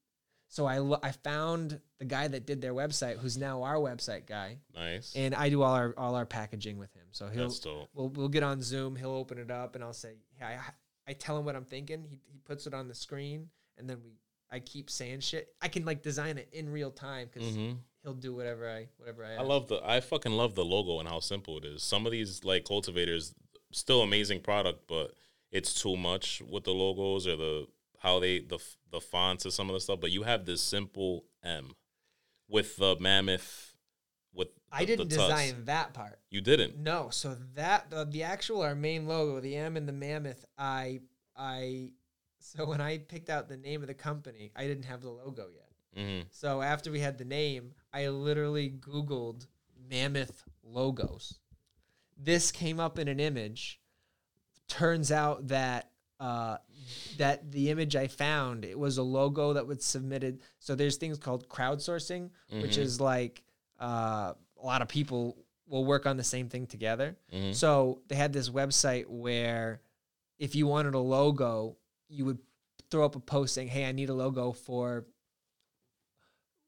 [0.47, 4.26] So I, lo- I found the guy that did their website, who's now our website
[4.26, 5.16] guy, Nice.
[5.16, 7.06] and I do all our all our packaging with him.
[7.12, 7.89] So he'll That's dope.
[7.93, 8.95] we'll we'll get on Zoom.
[8.95, 10.72] He'll open it up, and I'll say, yeah, I,
[11.10, 12.03] I tell him what I'm thinking.
[12.07, 14.12] He he puts it on the screen, and then we
[14.51, 15.49] I keep saying shit.
[15.62, 17.74] I can like design it in real time because Mm-hmm.
[18.03, 19.32] he'll do whatever I whatever I.
[19.32, 19.45] I ask.
[19.47, 21.84] love the I fucking love the logo and how simple it is.
[21.84, 23.34] Some of these like cultivators
[23.72, 25.14] still amazing product, but
[25.51, 27.68] it's too much with the logos or the
[27.99, 28.60] how they the
[28.91, 29.99] the fonts and some of the stuff.
[29.99, 31.72] But you have this simple M
[32.47, 33.69] with the mammoth
[34.72, 36.20] I didn't design that part.
[36.30, 36.78] You didn't.
[36.78, 41.02] No, so that the, the actual our main logo, the M and the mammoth, I
[41.36, 41.92] I
[42.40, 45.48] so when I picked out the name of the company, I didn't have the logo
[45.54, 45.70] yet.
[46.04, 49.48] hmm So after we had the name, I literally Googled
[49.90, 51.40] mammoth logos.
[52.18, 53.80] This came up in an image.
[54.68, 55.90] Turns out that
[56.20, 56.58] uh,
[57.18, 60.42] that the image I found it was a logo that was submitted.
[60.60, 62.78] So there's things called crowdsourcing, which Mhm.
[62.78, 63.44] is like
[63.80, 65.38] uh, a lot of people
[65.68, 67.16] will work on the same thing together.
[67.32, 69.82] hmm So they had this website where
[70.38, 72.39] if you wanted a logo, you would
[72.89, 75.05] throw up a post saying, "Hey, I need a logo for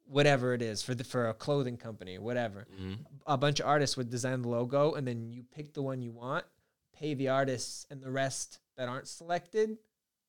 [0.06, 2.94] whatever it is for the for a clothing company, whatever." hmm
[3.26, 6.12] A bunch of artists would design the logo, and then you pick the one you
[6.12, 6.46] want,
[6.94, 9.78] pay the artists, and the rest that aren't selected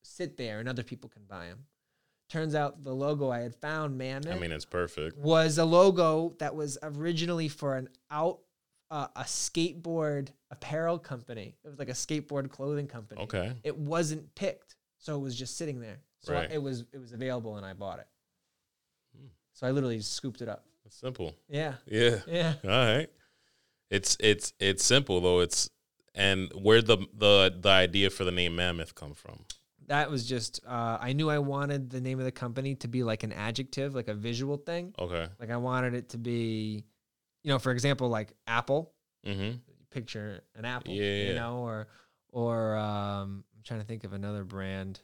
[0.02, 1.64] sit there, and other people can buy them.
[2.32, 5.18] Turns out the logo I had found, man, I mean, it's perfect.
[5.18, 8.38] was a logo that was originally for an out
[8.90, 11.54] uh, a skateboard apparel company.
[11.62, 13.20] It was like a skateboard clothing company.
[13.22, 13.52] Okay.
[13.64, 15.98] It wasn't picked, so it was just sitting there.
[16.20, 16.50] So Right.
[16.50, 18.06] it was it was available, and I bought it.
[19.14, 19.26] Hmm.
[19.52, 20.64] So I literally just scooped it up.
[20.86, 21.34] It's simple.
[21.50, 22.20] Yeah, Yeah.
[22.26, 22.54] yeah.
[22.64, 23.10] All right.
[23.90, 25.40] It's it's it's simple though.
[25.40, 25.68] It's
[26.14, 29.44] and where the the the idea for the name Mammoth come from?
[29.92, 33.02] That was just uh, I knew I wanted the name of the company to be
[33.02, 34.94] like an adjective, like a visual thing.
[34.98, 35.26] Okay.
[35.38, 36.84] Like I wanted it to be,
[37.44, 38.92] you know, for example, like Apple.
[39.26, 39.58] Mm-hmm.
[39.90, 41.34] picture an apple, Yeah, you yeah.
[41.34, 41.88] know, or
[42.32, 45.00] or um, I'm trying to think of another brand.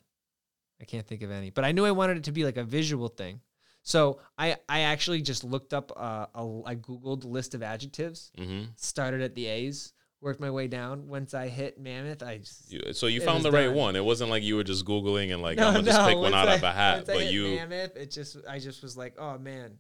[0.81, 2.65] I can't think of any, but I knew I wanted it to be like a
[2.65, 3.41] visual thing.
[3.83, 8.71] So I I actually just looked up uh, a I googled list of adjectives, Mm-hmm.
[8.77, 11.07] started at the A's, worked my way down.
[11.09, 13.75] Once I hit mammoth, I just You, so you found the right done.
[13.77, 13.97] one.
[13.97, 16.49] It wasn't like you were just googling and like I'm gonna just pick one out
[16.49, 17.07] I- of a hat.
[17.07, 19.79] But you mammoth, it just I just was like, oh man,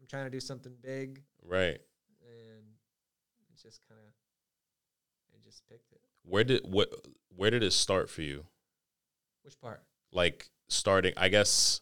[0.00, 1.80] I'm trying to do something big, right.
[2.20, 2.64] and
[3.50, 4.12] it just kind of
[5.34, 6.00] I just picked it.
[6.24, 6.88] Where did what?
[7.34, 8.44] Where did it start for you?
[9.42, 9.82] Which part?
[10.12, 11.80] Like starting, I guess.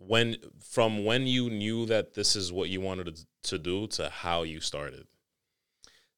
[0.00, 4.08] When from when you knew that this is what you wanted to, to do to
[4.10, 5.06] how you started,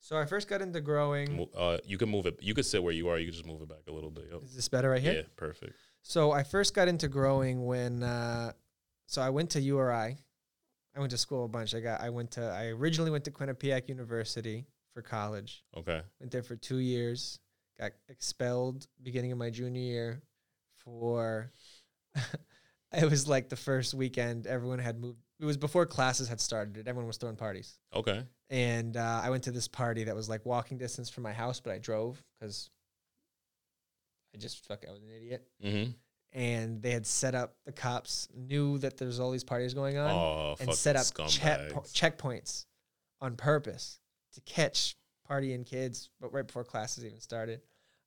[0.01, 1.47] So I first got into growing.
[1.57, 2.39] Uh, you can move it.
[2.41, 3.19] You could sit where you are.
[3.19, 4.29] You can just move it back a little bit.
[4.33, 4.43] Yep.
[4.43, 5.13] Is this better right here?
[5.13, 5.75] Yeah, perfect.
[6.03, 8.53] So I first got into growing when uh,
[9.07, 10.17] so I went to URI.
[10.97, 11.75] I went to school a bunch.
[11.75, 15.63] I got I went to I originally went to Quinnipiac University for college.
[15.77, 16.01] Okay.
[16.19, 17.39] Went there for two years.
[17.79, 20.23] Got expelled beginning of my junior year
[20.79, 21.53] for
[22.93, 25.19] it was like the first weekend everyone had moved.
[25.39, 26.89] It was before classes had started.
[26.89, 27.79] Everyone was throwing parties.
[27.95, 28.23] Okay.
[28.51, 31.61] And uh, I went to this party that was like walking distance from my house,
[31.61, 32.69] but I drove because
[34.35, 35.47] I just fuck I was an idiot.
[35.65, 35.91] Mm-hmm.
[36.33, 40.11] And they had set up the cops knew that there's all these parties going on
[40.11, 42.67] Oh, and set up check, checkpoints
[43.21, 44.01] on purpose
[44.35, 44.97] to catch
[45.29, 47.61] partying kids, but right before classes even started.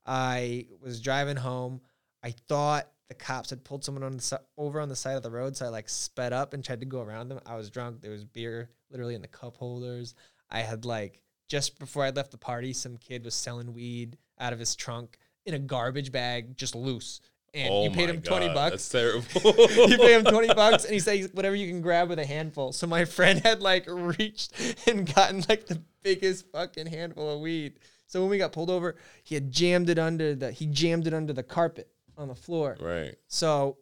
[0.06, 1.82] I was driving home.
[2.22, 5.32] I thought the cops had pulled someone on the over on the side of the
[5.32, 7.40] road, so I like sped up and tried to go around them.
[7.46, 8.02] I was drunk.
[8.02, 10.16] There was beer literally in the cup holders.
[10.54, 14.54] I had like just before I left the party, some kid was selling weed out
[14.54, 17.20] of his trunk in a garbage bag, just loose.
[17.56, 19.28] And oh you paid him twenty bucks That's terrible.
[19.90, 22.72] you pay him 20 bucks and he says whatever you can grab with a handful.
[22.72, 24.54] So my friend had like reached
[24.88, 27.80] and gotten like the biggest fucking handful of weed.
[28.08, 31.14] So when we got pulled over, he had jammed it under the he jammed it
[31.14, 32.78] under the carpet on the floor.
[32.80, 33.16] right.
[33.28, 33.78] So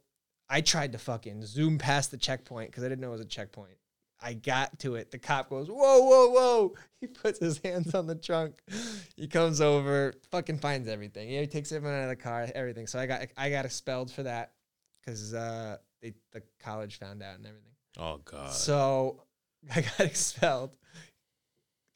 [0.50, 3.26] I tried to fucking zoom past the checkpoint because I didn't know it was a
[3.26, 3.78] checkpoint.
[4.22, 5.10] I got to it.
[5.10, 6.74] The cop goes, whoa, whoa, whoa.
[7.02, 8.62] He puts his hands on the trunk.
[9.16, 11.32] He comes over, fucking finds everything.
[11.32, 12.86] Yeah, he takes everyone out of the car, everything.
[12.86, 14.52] So I got I got expelled for that
[15.04, 17.72] because uh, they the college found out and everything.
[17.98, 18.52] Oh God.
[18.52, 19.24] So
[19.76, 20.70] I got expelled.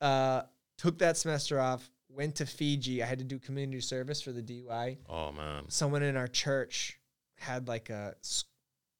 [0.01, 0.41] Uh,
[0.79, 1.87] took that semester off.
[2.09, 3.03] Went to Fiji.
[3.03, 5.65] I had to do community service for the DUI oh man.
[5.69, 6.99] someone in our church
[7.37, 8.15] had like a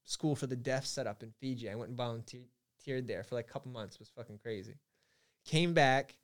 [0.03, 1.67] school for the deaf set up in Fiji.
[1.67, 2.45] I went and volunteered
[2.85, 3.95] there for like a couple months.
[3.95, 4.75] It was fucking crazy.
[5.45, 6.15] Came back.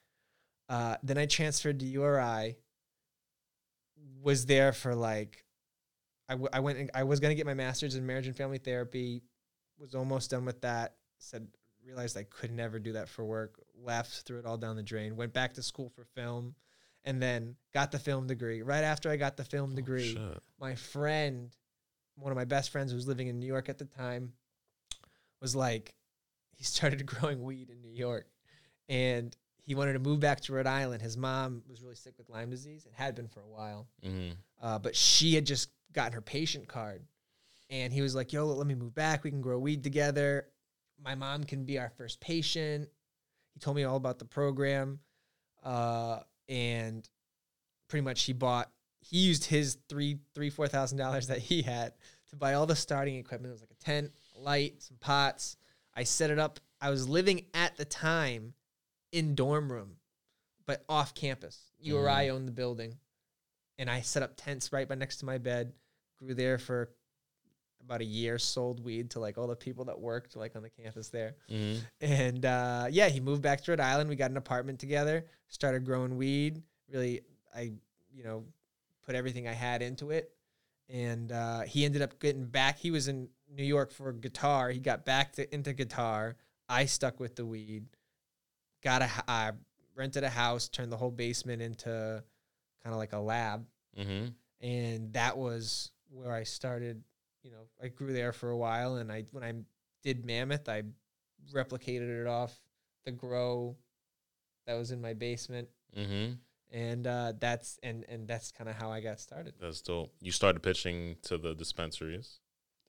[0.70, 2.56] Uh, then I transferred to URI.
[4.24, 5.44] Was there for like,
[6.30, 6.78] I, w- I went.
[6.78, 9.22] And, I was gonna get my master's in marriage and family therapy.
[9.80, 10.96] Was almost done with that.
[11.20, 11.48] Said
[11.86, 13.60] realized I could never do that for work.
[13.84, 15.16] Left, threw it all down the drain.
[15.16, 16.54] Went back to school for film,
[17.04, 18.62] and then got the film degree.
[18.62, 20.44] Right after I got the film degree, Oh, Shit.
[20.60, 21.50] my friend,
[22.16, 24.34] one of my best friends who was living in New York at the time,
[25.42, 25.96] was like,
[26.56, 28.28] he started growing weed in New York,
[28.90, 31.02] and he wanted to move back to Rhode Island.
[31.02, 34.30] His mom was really sick with Lyme disease and had been for a while, hmm
[34.62, 37.04] uh, but she had just gotten her patient card,
[37.70, 39.24] and he was like, "Yo, let me move back.
[39.24, 40.48] We can grow weed together.
[41.04, 42.90] My mom can be our first patient."
[43.54, 45.00] He told me all about the program,
[45.64, 47.08] uh, and
[47.88, 48.72] pretty much he bought.
[49.00, 51.94] He used his three, three, four thousand dollars that he had
[52.30, 53.50] to buy all the starting equipment.
[53.50, 55.58] It was like a tent, a light, some pots.
[55.96, 56.60] I set it up.
[56.80, 58.54] I was living at the time
[59.12, 59.98] in dorm room,
[60.66, 61.60] but off campus.
[61.80, 62.98] URI owned the building,
[63.78, 65.74] and I set up tents right by next to my bed.
[66.18, 66.90] Grew there for
[67.84, 68.38] about a year.
[68.38, 71.36] Sold weed to like all the people that worked like on the campus there.
[71.50, 74.10] hmm And uh, yeah, he moved back to Rhode Island.
[74.10, 75.26] We got an apartment together.
[75.48, 76.62] Started growing weed.
[76.92, 77.22] Really,
[77.56, 77.74] I
[78.14, 78.46] you know
[79.04, 80.32] put everything I had into it.
[80.92, 82.78] And uh, he ended up getting back.
[82.78, 84.70] He was in New York for guitar.
[84.70, 86.36] He got back to, into guitar.
[86.68, 87.86] I stuck with the weed.
[88.84, 89.52] Got a uh,
[89.96, 90.68] rented a house.
[90.68, 92.24] Turned the whole basement into
[92.84, 93.66] kind of like a lab.
[93.96, 94.28] hmm
[94.60, 97.04] And that was where I started.
[97.44, 99.54] You know, I grew there for a while, and I when I
[100.04, 100.84] did Mammoth, I
[101.54, 102.60] replicated it off
[103.06, 103.76] the grow
[104.68, 106.34] that was in my basement, hmm
[106.72, 109.54] and uh, that's and and that's kind of how I got started.
[109.60, 110.14] That's dope.
[110.22, 112.40] You started pitching to the dispensaries,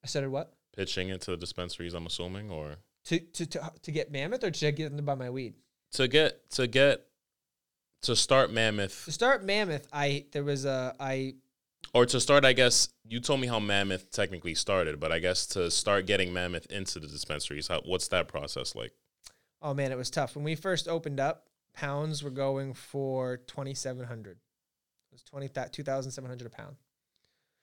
[0.03, 1.93] I started what pitching it to the dispensaries.
[1.93, 5.15] I'm assuming, or to to to, to get Mammoth or to get them to buy
[5.15, 5.55] my weed.
[5.93, 7.05] to get to get
[8.03, 11.35] to start Mammoth To start Mammoth, I there was a I
[11.93, 12.45] or to start.
[12.45, 16.33] I guess you told me how Mammoth technically started, but I guess to start getting
[16.33, 18.93] Mammoth into the dispensaries, how, what's that process like?
[19.61, 21.47] oh man, it was tough when we first opened up.
[21.73, 24.37] Pounds were going for twenty seven hundred.
[25.11, 26.75] It was two thousand seven hundred a pound.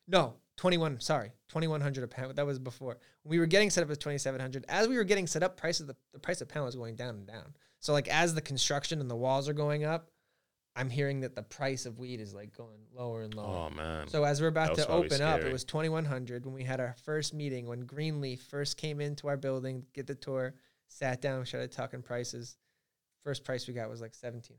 [0.08, 1.00] No, twenty one.
[1.00, 2.36] Sorry, twenty one hundred a pound.
[2.36, 4.64] That was before when we were getting set up as twenty seven hundred.
[4.68, 6.96] As we were getting set up, price of the the price of pound was going
[6.96, 7.54] down and down.
[7.78, 10.10] So like as the construction and the walls are going up,
[10.76, 13.68] I'm hearing that the price of weed is like going lower and lower.
[13.68, 16.80] Oh man, So as we're about to open up, it was 2100 when we had
[16.80, 20.54] our first meeting when Greenleaf first came into our building, get the tour,
[20.88, 22.56] sat down, started talking prices.
[23.22, 24.58] First price we got was like 1700.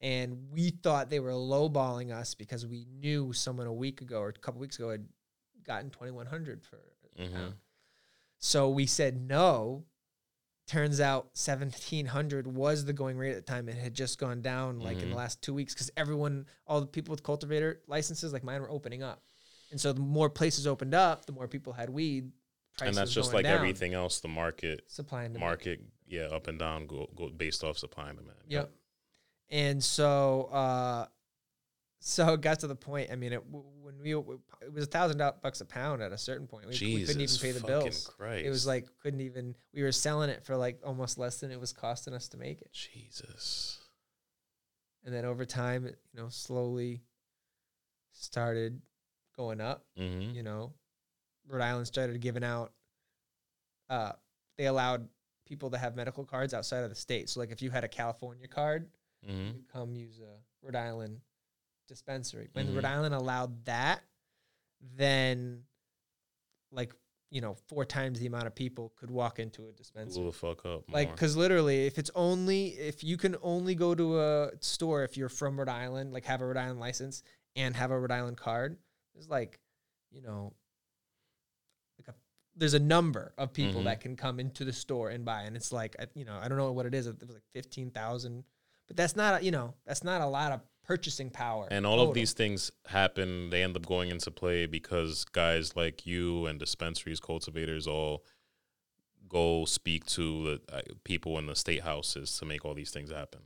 [0.00, 4.28] And we thought they were lowballing us because we knew someone a week ago or
[4.30, 5.06] a couple weeks ago had
[5.64, 7.54] gotten 2100 for a Mhm.
[8.38, 9.84] So we said no.
[10.66, 13.68] Turns out 1700 was the going rate at the time.
[13.68, 15.18] It had just gone down like in the Mhm.
[15.18, 19.02] last two weeks because everyone, all the people with cultivator licenses like mine were opening
[19.02, 19.22] up.
[19.70, 22.32] And so the more places opened up, the more people had weed.
[22.80, 23.54] And that's just like down.
[23.54, 24.20] everything else.
[24.20, 25.48] The market, Supply and demand.
[25.48, 25.80] market,
[26.12, 28.36] yeah, up and down, go, go based off supply and demand.
[28.46, 28.70] Yep.
[29.50, 31.06] And so, uh,
[32.00, 33.10] so it got to the point.
[33.10, 36.46] I mean, it, when we it was a thousand bucks a pound at a certain
[36.46, 36.66] point.
[36.66, 38.10] We, we couldn't even pay the bills.
[38.18, 38.44] Christ.
[38.44, 39.54] It was like couldn't even.
[39.72, 42.60] We were selling it for like almost less than it was costing us to make
[42.60, 42.72] it.
[42.72, 43.78] Jesus.
[45.04, 47.00] And then over time, it, you know, slowly
[48.12, 48.82] started
[49.36, 49.86] going up.
[49.98, 50.34] Mm-hmm.
[50.34, 50.72] You know,
[51.48, 52.72] Rhode Island started giving out.
[53.88, 54.12] Uh,
[54.58, 55.08] they allowed
[55.46, 57.28] people that have medical cards outside of the state.
[57.28, 58.88] So, like, if you had a California card,
[59.28, 59.56] Mm-hmm.
[59.56, 61.20] you come use a Rhode Island
[61.86, 62.48] dispensary.
[62.54, 62.74] When Mhm.
[62.76, 64.02] Rhode Island allowed that,
[64.80, 65.64] then
[66.72, 66.92] like
[67.30, 70.22] you know four times the amount of people could walk into a dispensary.
[70.22, 70.90] Blew the fuck up.
[70.90, 75.16] Like, because literally, if it's only if you can only go to a store if
[75.16, 77.22] you're from Rhode Island, like have a Rhode Island license
[77.56, 78.76] and have a Rhode Island card,
[79.14, 79.60] there's like,
[80.10, 80.52] you know,
[82.54, 83.84] there's a number of people Mhm.
[83.84, 86.58] that can come into the store and buy, and it's like, you know, I don't
[86.58, 87.06] know what it is.
[87.06, 88.44] It was like fifteen thousand,
[88.88, 91.68] but that's not, you know, that's not a lot of purchasing power.
[91.70, 92.08] And all total.
[92.10, 96.58] of these things happen, they end up going into play because guys like you and
[96.58, 98.24] dispensaries, cultivators all
[99.28, 103.10] go speak to the uh, people in the state houses to make all these things
[103.10, 103.40] happen.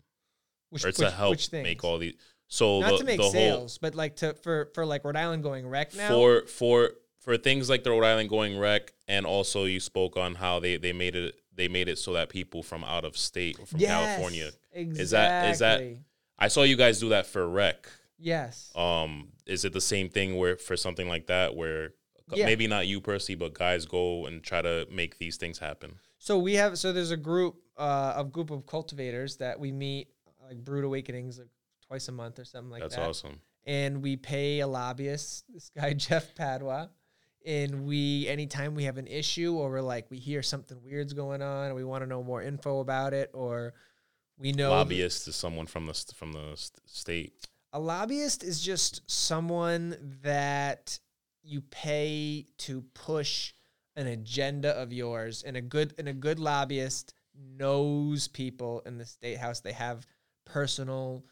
[0.70, 2.14] which, or to which- help which make all these.
[2.48, 5.16] So not the, to make the whole sales, but like to for for like Rhode
[5.16, 6.08] Island going rec now.
[6.08, 6.92] for for
[7.26, 10.76] for things like the Rhode Island going rec, and also you spoke on how they
[10.76, 13.90] they made it they made it so that people from out of state from Yes,
[13.90, 14.50] California.
[14.72, 15.02] exactly.
[15.02, 15.96] Is that- is that-
[16.38, 17.88] I saw you guys do that for rec.
[18.18, 18.70] yes?
[18.76, 21.94] Um, is it the same thing where for something like that where
[22.34, 22.44] Yeah.
[22.46, 25.98] maybe not you personally, but guys go and try to make these things happen?
[26.18, 30.08] So we have so there's a group uh a group of cultivators that we meet
[30.46, 31.48] like Brewed Awakenings like
[31.86, 33.06] twice a month or something like That's that.
[33.06, 33.40] That's awesome.
[33.64, 36.90] And we pay a lobbyist, this guy Jeff Padwa.
[37.46, 41.42] And we anytime we have an issue or we're like we hear something weird's going
[41.42, 43.72] on or we want to know more info about it or
[44.36, 46.54] we know Lobbyist is someone from the from the
[46.86, 47.32] state.
[47.72, 50.98] a lobbyist is just someone that
[51.44, 53.52] you pay to push
[53.94, 57.14] an agenda of yours and a good and a good lobbyist
[57.56, 60.04] knows people in the state house they have
[60.44, 61.24] personal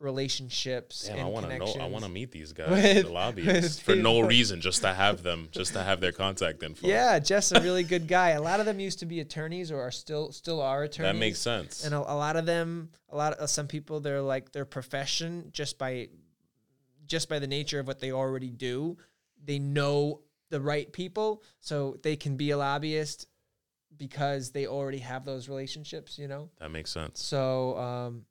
[0.00, 1.74] relationships Damn, and I want to know.
[1.80, 5.22] I want to meet these guys, with- the lobbyists, for no reason, just to have
[5.22, 6.86] them, just to have their contact info.
[6.86, 9.80] yeah jeff's a really good guy a lot of them used to be attorneys or
[9.80, 11.84] are still still are attorneys that makes sense.
[11.84, 15.48] and a, a lot of them a lot of some people they're like their profession
[15.52, 16.08] just by
[17.06, 18.96] just by the nature of what they already do
[19.44, 20.20] they know
[20.50, 23.26] the right people so they can be a lobbyist
[23.96, 27.22] because they already have those relationships you know that makes sense.
[27.22, 28.24] so um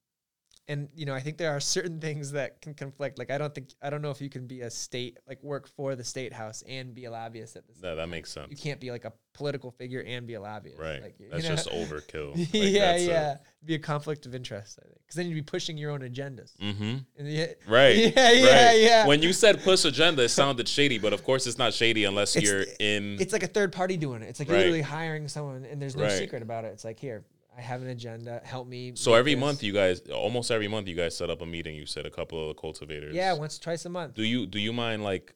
[0.70, 3.53] and you know i think there are certain things that can conflict like i don't
[3.53, 6.32] think i don't know if you can be a state like work for the state
[6.32, 8.47] house and be a lobbyist at the same That that makes sense.
[8.49, 11.01] you can't be like a political figure and be a lobbyist Right.
[11.01, 11.49] like, you that's know?
[11.55, 12.38] just overkill.
[12.38, 13.36] Like, yeah, yeah.
[13.66, 16.55] be a conflict of interest, I think, because then you'd be pushing your own agendas.
[16.61, 16.97] Mm-hmm.
[17.26, 17.97] Yeah, Right.
[18.16, 18.80] Yeah, yeah, right.
[18.80, 19.07] yeah.
[19.07, 22.36] When you said push agenda, it sounded shady, but of course it's not shady unless
[22.36, 23.18] It's- you're in.
[23.20, 24.30] it's like a third party doing it.
[24.30, 24.66] It's like you're Right.
[24.66, 26.11] literally hiring someone, and there's no Right.
[26.20, 26.68] secret about it.
[26.68, 27.26] It's like here,
[27.58, 28.41] I have an agenda.
[28.43, 28.93] Help me.
[28.95, 31.76] So every this." month, you guys, almost every month, you guys set up a meeting.
[31.76, 33.14] You said a couple of the cultivators.
[33.14, 34.16] yeah, once twice a month.
[34.16, 35.34] Do you do you mind like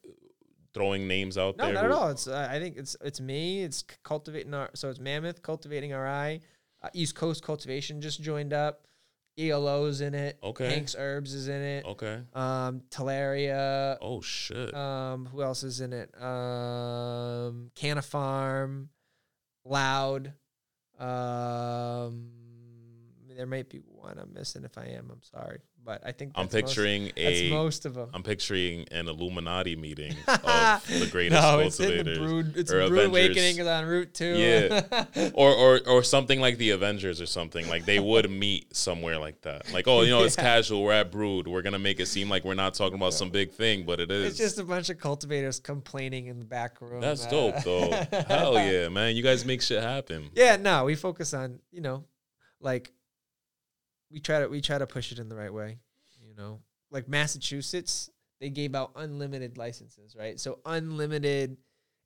[0.74, 1.74] throwing names out No, there?
[1.74, 2.10] No, not at all.
[2.10, 3.64] It's uh, I think it's it's me.
[3.64, 6.40] It's cultivating our so it's Mammoth cultivating our eye.
[6.82, 8.84] Uh, East Coast Cultivation just joined up.
[9.40, 10.40] ELO's in it.
[10.42, 10.68] Okay.
[10.68, 11.86] Hanks Herbs is in it.
[11.86, 12.22] Okay.
[12.34, 13.96] Um, Talaria.
[14.02, 14.74] Oh shit.
[14.74, 16.10] Um, who else is in it?
[16.20, 18.90] Um, Canna Farm,
[19.64, 20.34] Loud.
[21.00, 22.32] Um,
[23.38, 24.64] there might be one I'm missing.
[24.64, 27.50] If I am, I'm sorry, but I think I'm most- picturing that's a.
[27.52, 28.10] most of them.
[28.14, 32.18] I'm picturing an Illuminati meeting of the greatest no, it's in the cultivators.
[32.18, 32.58] Brewed.
[32.58, 33.06] It's or Brewed.
[33.06, 34.36] Awakening is on Route Two.
[34.38, 35.06] Yeah.
[35.34, 37.70] or, or or something like the Avengers or something.
[37.70, 39.72] Like they would meet somewhere like that.
[39.72, 40.84] Like, oh, you know, it's casual.
[40.84, 41.48] We're at Brewed.
[41.48, 44.10] We're gonna make it seem like we're not talking about some big thing, but it
[44.10, 44.32] is.
[44.32, 47.02] it's just a bunch of cultivators complaining in the back room.
[47.02, 47.92] That's uh, dope though.
[48.28, 49.16] Hell yeah, man.
[49.16, 50.32] You guys make shit happen.
[50.34, 52.04] Yeah, no, we focus on you know,
[52.60, 52.92] like
[54.12, 55.78] we try to we try to push it in the right way.
[56.28, 56.60] You know,
[56.92, 60.40] like Massachusetts, they gave out unlimited licenses, right?
[60.40, 61.58] So unlimited,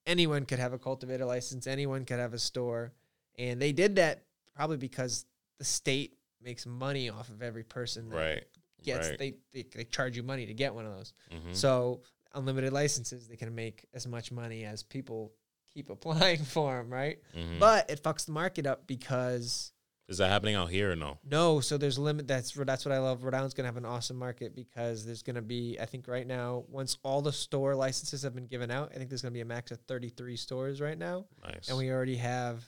[0.05, 2.93] anyone could have a cultivator license, anyone could have a store,
[3.37, 4.23] and they did that
[4.55, 5.25] probably because
[5.57, 8.43] the state makes money off of every person that Right.
[8.83, 9.09] gets.
[9.09, 9.17] right.
[9.19, 11.13] They, they they charge you money to get one of those.
[11.31, 11.55] Mhm.
[11.55, 12.01] So
[12.33, 15.33] unlimited licenses, they can make as much money as people
[15.73, 17.19] keep applying for them, right?
[17.35, 17.59] Mhm.
[17.59, 19.71] But it fucks the market up because
[20.11, 21.17] is that happening out here or no?
[21.23, 22.27] no, so there's a limit.
[22.27, 23.23] That's that's what I love.
[23.23, 25.77] Rhode Island's gonna have an awesome market because there's gonna be.
[25.81, 29.09] I think right now, once all the store licenses have been given out, I think
[29.09, 31.69] there's gonna be a max of 33 stores right now, Nice.
[31.69, 32.63] and we already have.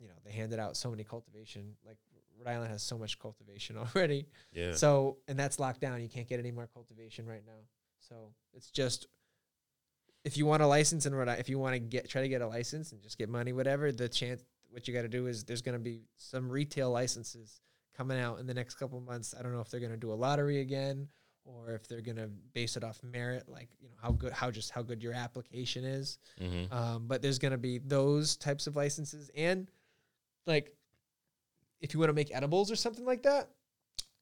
[0.00, 1.76] You know, they handed out so many cultivation.
[1.86, 1.96] Like
[2.38, 4.26] Rhode Island has so much cultivation already.
[4.52, 4.74] yeah.
[4.74, 6.00] So and that's locked down.
[6.02, 7.60] You can't get any more cultivation right now.
[8.08, 8.14] So
[8.52, 9.06] it's just
[10.24, 12.28] if you want a license in Rhode Island, if you want to get try to
[12.28, 14.42] get a license and just get money, whatever, the chance
[14.74, 17.60] what you got to do is there's going to be some retail licenses
[17.96, 19.34] coming out in the next couple of months.
[19.38, 21.08] I don't know if they're going to do a lottery again
[21.44, 24.50] or if they're going to base it off merit, like you know how good how
[24.50, 26.18] just how good your application is.
[26.38, 29.70] hmm Um, but there's going to be those types of licenses and
[30.46, 30.74] like
[31.80, 33.50] if you want to make edibles or something like that,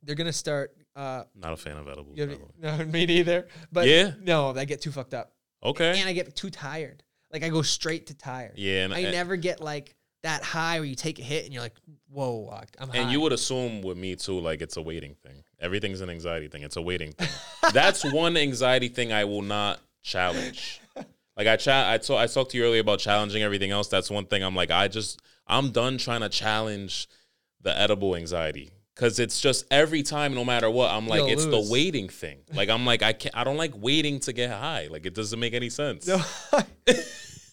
[0.02, 2.18] they're going to start uh, Not a fan of edibles.
[2.18, 2.26] you
[2.60, 3.46] know, no, me neither.
[3.70, 4.12] But Yeah?
[4.20, 5.32] no, I get too fucked up,
[5.62, 5.98] Okay.
[5.98, 7.02] and I get too tired.
[7.32, 8.54] Like I go straight to tired.
[8.58, 11.52] yeah, and, I and, never get like that high where you take a hit and
[11.52, 11.74] you're like,
[12.08, 12.48] whoa,
[12.78, 12.98] I'm high.
[12.98, 15.42] and you would assume with me too, like it's a waiting thing.
[15.60, 16.62] Everything's an anxiety thing.
[16.62, 17.28] It's a waiting thing.
[17.72, 20.80] That's one anxiety thing I will not challenge.
[21.36, 23.88] Like I chat, I talk, I talked to you earlier about challenging everything else.
[23.88, 27.08] That's one thing I'm like, I just, I'm done trying to challenge
[27.60, 31.46] the edible anxiety because it's just every time, no matter what, I'm like, You'll it's
[31.46, 31.68] lose.
[31.68, 32.38] the waiting thing.
[32.54, 34.88] Like I'm like, I can't, I don't like waiting to get high.
[34.90, 36.06] Like it doesn't make any sense.
[36.06, 36.20] No.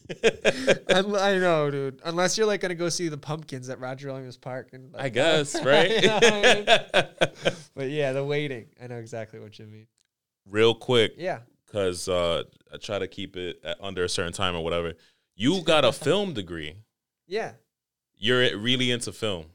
[0.89, 1.99] Un- I know, dude.
[2.03, 5.09] Unless you're like gonna go see the pumpkins at Roger Williams Park, and like, I
[5.09, 5.91] guess, right?
[6.03, 7.53] I mean?
[7.75, 8.67] but yeah, the waiting.
[8.81, 9.87] I know exactly what you mean.
[10.49, 11.39] Real quick, Yeah.
[11.65, 12.43] because uh,
[12.73, 14.93] I try to keep it at under a certain time or whatever.
[15.35, 16.75] You got a film degree.
[17.27, 17.51] Yeah.
[18.17, 19.45] You're really into film.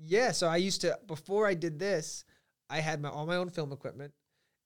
[0.00, 2.24] Yeah, so I used to before I did this,
[2.70, 4.12] I had my all my own film equipment,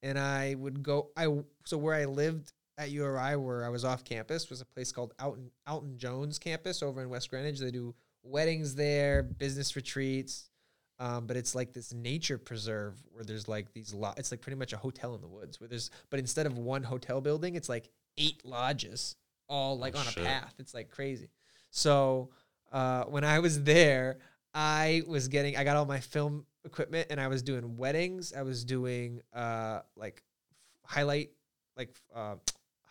[0.03, 1.09] and I would go.
[1.17, 1.27] I
[1.65, 5.15] so where I lived at URI, where I was off campus, was a place called
[5.21, 7.59] Alton Alton Jones campus over in West Greenwich.
[7.59, 10.51] They do weddings there, business retreats,
[10.99, 14.19] um, but it's like this nature preserve where there's like these lot.
[14.19, 16.83] It's like pretty much a hotel in the woods where there's, but instead of one
[16.83, 19.17] hotel building, it's like eight lodges
[19.49, 20.55] all like Oh, on a path.
[20.59, 21.29] It's like crazy.
[21.71, 22.31] So
[22.73, 24.19] uh, when I was there,
[24.55, 28.33] I was getting I got all my film equipment and I was doing weddings.
[28.33, 30.23] I was doing uh like
[30.85, 31.31] highlight
[31.77, 32.37] like uh,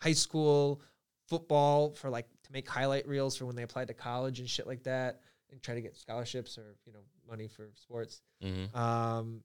[0.02, 0.80] high school
[1.28, 4.66] football for like to make highlight reels for when they applied to college and shit
[4.66, 8.22] like that, and try to get scholarships or you know money for sports.
[8.42, 8.74] Mhm.
[8.74, 9.42] Um,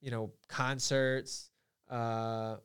[0.00, 1.50] you know, concerts.
[1.90, 2.56] Uh,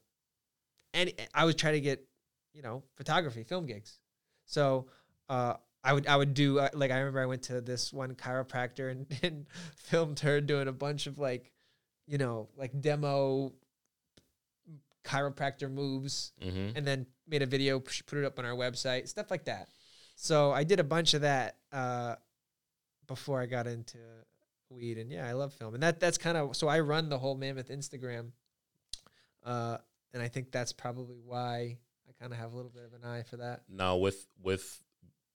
[0.94, 2.06] and I would try to get
[2.54, 4.00] you know photography, film gigs.
[4.46, 4.88] So
[5.30, 5.54] uh,
[5.84, 8.92] I would I would do uh, like I remember I went to this one chiropractor
[8.92, 11.52] and, and filmed her doing a bunch of like
[12.08, 13.54] you know like demo
[15.04, 16.74] chiropractor moves Mhm.
[16.76, 19.70] and then made a video put it up on our website stuff like that.
[20.16, 22.16] So i did a bunch of that uh,
[23.08, 23.98] before i got into
[24.70, 25.74] weed and yeah i love film.
[25.74, 28.32] And that that's kind of so i run the whole mammoth instagram
[29.44, 29.78] uh,
[30.14, 31.78] and i think that's probably why
[32.08, 33.64] i kind of have a little bit of an eye for that.
[33.68, 34.84] Now with with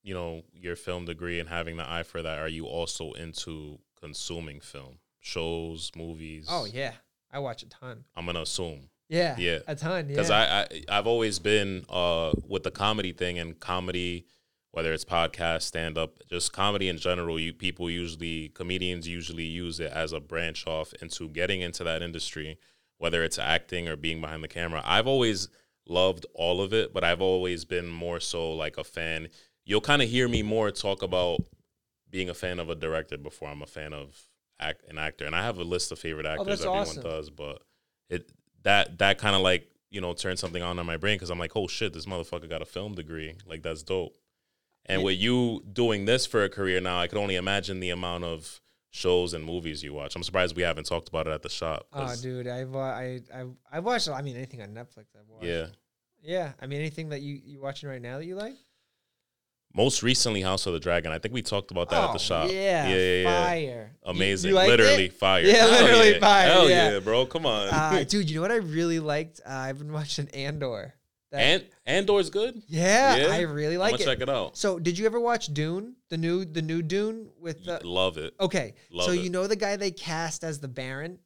[0.02, 3.80] you know your film degree and having the eye for that, are you also into
[4.00, 6.46] consuming film, shows, movies?
[6.48, 6.92] oh yeah.
[7.32, 8.04] I watch a ton.
[8.14, 9.59] I'm gonna assume yeah Yeah.
[9.66, 13.59] a ton yeah because I, I I've always been uh with the comedy thing and
[13.61, 14.26] comedy,
[14.72, 17.38] whether it's podcast, stand up, just comedy in general.
[17.38, 22.02] You people usually comedians usually use it as a branch off into getting into that
[22.02, 22.59] industry,
[22.98, 24.82] whether it's acting or being behind the camera.
[24.84, 25.48] I've always
[25.88, 29.28] loved all of it, but I've always been more so like a fan.
[29.64, 31.40] You'll kind of hear me more talk about
[32.11, 34.20] being a fan of a director before I'm a fan of
[34.59, 36.61] act an actor, and I have a list of favorite actors.
[36.64, 37.02] Oh, Everyone awesome.
[37.02, 37.62] does, but
[38.09, 38.30] it
[38.66, 41.38] that that kind of like you know turned something on in my brain because I'm
[41.38, 43.34] like, oh shit, this motherfucker got a film degree.
[43.46, 44.16] Like that's dope.
[44.84, 45.04] And Yeah.
[45.06, 48.60] with you doing this for a career now, I could only imagine the amount of
[48.90, 50.14] shows and movies you watch.
[50.16, 51.86] I'm surprised we haven't talked about it at the shop.
[51.92, 55.44] Oh, dude i've wa- i i i've watched i mean anything on netflix i've watched
[55.44, 55.66] yeah.
[56.22, 58.54] yeah i mean anything that you you watching right now that you like
[59.76, 61.12] Most recently, House of the Dragon.
[61.12, 62.48] I think we talked about that at Oh, the shop.
[62.50, 63.22] Yeah, yeah, yeah.
[63.22, 63.44] yeah.
[63.46, 63.92] fire.
[64.04, 65.12] Amazing, you liked literally it?
[65.12, 65.42] fire.
[65.44, 66.18] Yeah, literally yeah.
[66.20, 66.92] fire, Hell yeah.
[66.92, 67.26] yeah, bro.
[67.26, 67.68] Come on.
[67.68, 69.40] Uh, dude, you know what I really liked?
[69.46, 70.94] Uh, I've been watching Andor.
[71.32, 72.62] That- and Andor's good.
[72.68, 73.26] yeah, Yeah?
[73.34, 74.04] I really like it.
[74.04, 74.56] check it out.
[74.56, 75.96] So, did you ever watch Dune?
[76.08, 77.80] The new, the new Dune with the.
[77.84, 78.32] Love it.
[78.40, 79.20] Okay, Love so it.
[79.20, 81.18] you know the guy they cast as the Baron,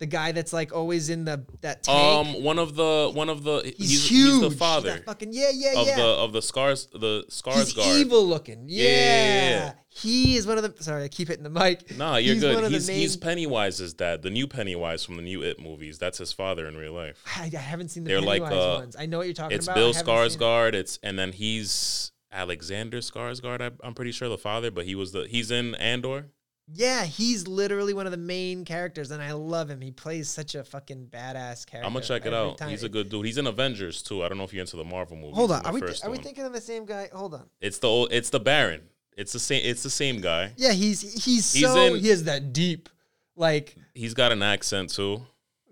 [0.00, 2.36] the guy that's like always in the that tank.
[2.36, 4.30] Um, one of the one of the he's, he's, huge.
[4.32, 5.96] he's the father fucking yeah, yeah, of yeah.
[5.96, 7.96] the of the scars the scars he's guard.
[7.98, 8.64] evil looking.
[8.66, 8.84] Yeah.
[8.84, 10.82] Yeah, yeah, he is one of the.
[10.82, 11.96] Sorry, I keep hitting the mic.
[11.96, 12.72] Nah, you're He's good.
[12.72, 15.98] He's he's main- Pennywise's dad, the new Pennywise from the new It movies.
[15.98, 17.22] That's his father in real life.
[17.36, 18.96] I, I haven't seen the They're like, Pennywise uh, ones.
[18.98, 19.76] I know what you're talking It's about.
[19.76, 19.92] I Bill.
[19.92, 20.72] Skarsgård.
[20.72, 23.76] It's and then he's Alexander Skarsgård.
[23.82, 26.30] I'm pretty sure the father, but he was the he's in Andor.
[26.72, 29.80] Yeah, he's literally one of the main characters, and I love him.
[29.80, 31.86] He plays such a fucking badass character.
[31.86, 32.58] I'm gonna check it out.
[32.58, 32.70] time.
[32.70, 33.26] He's a good dude.
[33.26, 34.22] He's in Avengers too.
[34.22, 35.36] I don't know if you're into the Marvel movies.
[35.36, 37.08] Hold on, are we first are we thinking of the same guy?
[37.12, 37.48] Hold on.
[37.60, 38.82] It's the old, it's the Baron.
[39.16, 39.62] It's the same.
[39.64, 40.52] It's the same guy.
[40.56, 42.88] Yeah, he's he's He's so in- he has that deep,
[43.36, 45.22] like He's got an accent too.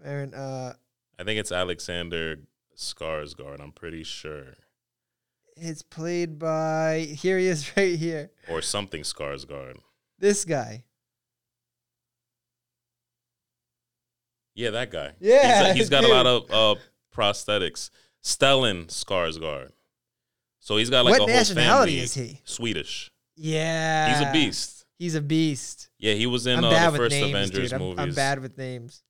[0.05, 0.35] Aaron.
[0.35, 0.73] Uh,
[1.19, 2.41] I think it's Alexander
[2.77, 3.61] Skarsgård.
[3.61, 4.55] I'm pretty sure,
[5.57, 8.31] it's played by here he is right here.
[8.49, 9.77] or something Skarsgård.
[10.19, 10.85] This guy.
[14.59, 15.13] Yeah, that guy.
[15.21, 16.81] Yeah, he's, he's got a lot of uh,
[17.15, 17.91] prosthetics.
[18.25, 19.71] Stellan Skarsgård.
[20.59, 22.05] So he's got like what a whole nationality family.
[22.05, 22.41] is he?
[22.45, 23.11] Swedish.
[23.37, 24.85] Yeah, He's a beast.
[24.99, 25.91] He's a beast.
[25.99, 27.73] Yeah, he was in I'm uh, bad the with first names, Avengers dude.
[27.75, 27.99] I'm, movies.
[28.01, 29.05] I'm bad with names.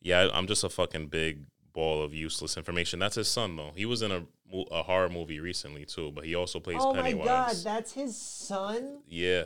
[0.00, 2.98] Yeah, I- I'm just a fucking big ball of useless information.
[2.98, 3.70] That's his son though.
[3.76, 4.24] He was in a,
[4.72, 7.26] a horror movie recently too, but he also plays Oh my Pennywise.
[7.28, 9.02] god, that's his son.
[9.06, 9.44] Yeah.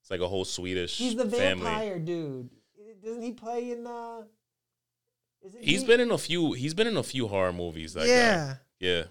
[0.00, 1.64] It's like a whole Swedish He's the family.
[1.64, 2.48] vampire dude.
[3.02, 4.26] Doesn't he play in the?
[5.46, 8.06] Isn't He's he- been in a few he's been in a few horror movies, that
[8.08, 8.36] yeah.
[8.46, 8.56] guy.
[8.80, 9.02] Yeah.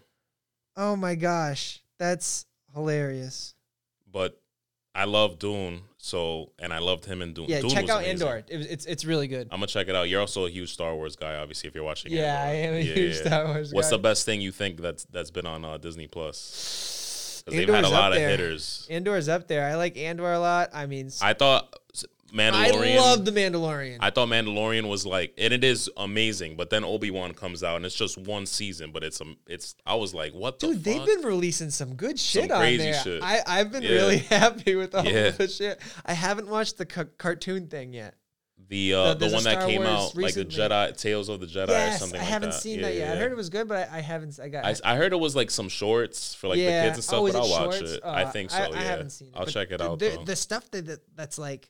[0.76, 3.54] Oh my gosh, that's hilarious.
[4.12, 4.40] But
[4.94, 7.46] I love Dune, so and I loved him in Dune.
[7.50, 8.28] Yeah, Dune check out amazing.
[8.28, 8.44] Andor.
[8.48, 9.48] It was, it's it's really good.
[9.52, 10.10] I'm gonna check it out.
[10.10, 12.12] You're also a huge Star Wars guy, obviously, if you're watching.
[12.12, 13.24] yeah, I am a Yeah, huge yeah.
[13.26, 13.76] Star Wars guy.
[13.76, 13.98] What's guy.
[13.98, 17.44] the best thing you think that's that's been on uh, Disney Plus?
[17.46, 18.30] Because they've had a up lot of there.
[18.30, 18.86] hitters.
[18.90, 19.66] Andor's up there.
[19.66, 20.72] I like Andor a lot.
[20.74, 21.74] I mean, I thought
[22.34, 22.96] Mandalorian.
[22.96, 23.98] I love the Mandalorian.
[24.02, 26.56] I thought Mandalorian was like, and it is amazing.
[26.58, 29.76] But then Obi Wan comes out, and it's just one season, but it's um, it's.
[29.86, 32.94] I was like, what the Dude, they've been releasing some good shit on crazy there.
[33.02, 33.24] shit.
[33.24, 33.92] I, I've been Yeah.
[33.92, 35.30] really happy with all Yeah.
[35.32, 35.80] the shit.
[36.06, 38.16] I haven't watched the ca- cartoon thing yet.
[38.70, 40.44] the uh, the- the, one that came Wars out like the.
[40.44, 42.60] Jedi Tales of the Jedi or yes, something I like haven't that.
[42.62, 43.14] seen Yeah, that yet.
[43.16, 44.38] I heard it was good, but I, I haven't.
[44.44, 44.66] I got.
[44.66, 47.28] I, I heard it was like some shorts for like the kids and stuff, oh,
[47.32, 48.04] but I'll watch it.
[48.04, 48.58] Uh, I think so.
[48.58, 49.34] I, yeah, I haven't seen it.
[49.38, 50.00] I'll check it out.
[50.00, 51.70] The, the stuff that that's like,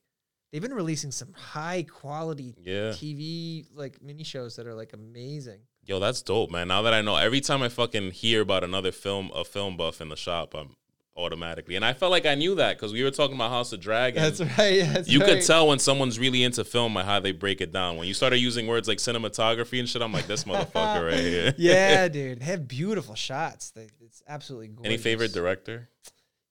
[0.52, 5.60] they've been releasing some high quality yeah, TV like mini shows that are like amazing.
[5.86, 6.68] yo, that's dope, man.
[6.68, 10.02] Now that I know, every time I fucking hear about another film, a film buff
[10.02, 10.76] in the shop, I'm
[11.18, 11.76] automatically.
[11.76, 14.22] And I felt like I knew that because we were talking about House of Dragon.
[14.22, 14.84] That's right.
[14.84, 15.30] That's you right.
[15.30, 17.98] could tell when someone's really into film by how they break it down.
[17.98, 21.56] When you started using words like cinematography and shit, I'm like, this motherfucker right here.
[21.58, 22.40] yeah, dude.
[22.40, 23.72] They have beautiful shots.
[23.72, 24.86] They, it's absolutely gorgeous.
[24.86, 25.90] Any favorite director?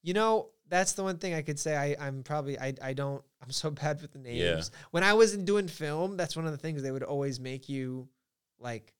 [0.02, 1.76] You know, that's the one thing I could say.
[1.76, 4.38] I, I'm probably I, I don't I'm so bad with the names.
[4.40, 4.62] Yeah.
[4.90, 8.08] When I was doing film, that's one of the things they would always make you
[8.58, 8.92] like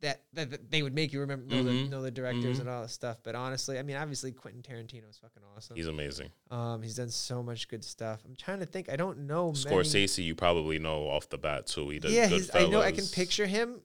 [0.00, 1.88] that that, that they would make you remember know, the, Mhm.
[1.90, 2.60] know the directors Mhm.
[2.60, 3.16] and all that stuff.
[3.22, 5.74] But honestly, I mean, obviously Quentin Tarantino is fucking awesome.
[5.76, 6.30] He's amazing.
[6.50, 8.20] um, he's done so much good stuff.
[8.26, 8.90] I'm trying to think.
[8.90, 9.52] I don't know.
[9.52, 11.88] many- Scorsese, you probably know off the bat too.
[11.88, 12.12] He does.
[12.12, 12.54] Yeah, he's.
[12.54, 12.80] I know.
[12.82, 13.80] I can picture him.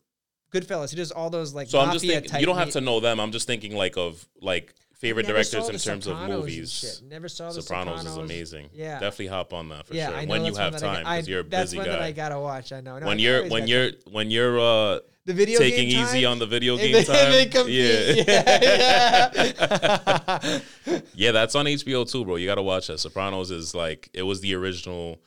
[0.51, 0.89] Goodfellas.
[0.89, 1.69] He does all those like.
[1.69, 3.19] So I'm just thinking, type you don't have to know them.
[3.19, 6.71] I'm just thinking like of like favorite directors in terms of Sopranos and movies.
[6.71, 7.01] shit.
[7.09, 8.69] Never saw the Sopranos, Sopranos is amazing.
[8.73, 8.99] Yeah.
[8.99, 10.17] definitely hop on that for yeah, sure.
[10.17, 11.91] I know when you have one that I time, because you're a busy one guy.
[11.93, 12.71] that I gotta watch.
[12.71, 12.99] I know.
[12.99, 16.03] No, when I you're always when got you're when you're uh the video taking game
[16.03, 20.59] easy time, on the video if game they- time, they compete, yeah, yeah.
[21.15, 22.35] Yeah, that's on HBO too, bro.
[22.35, 22.99] You gotta watch that.
[22.99, 25.19] Sopranos is like it was the original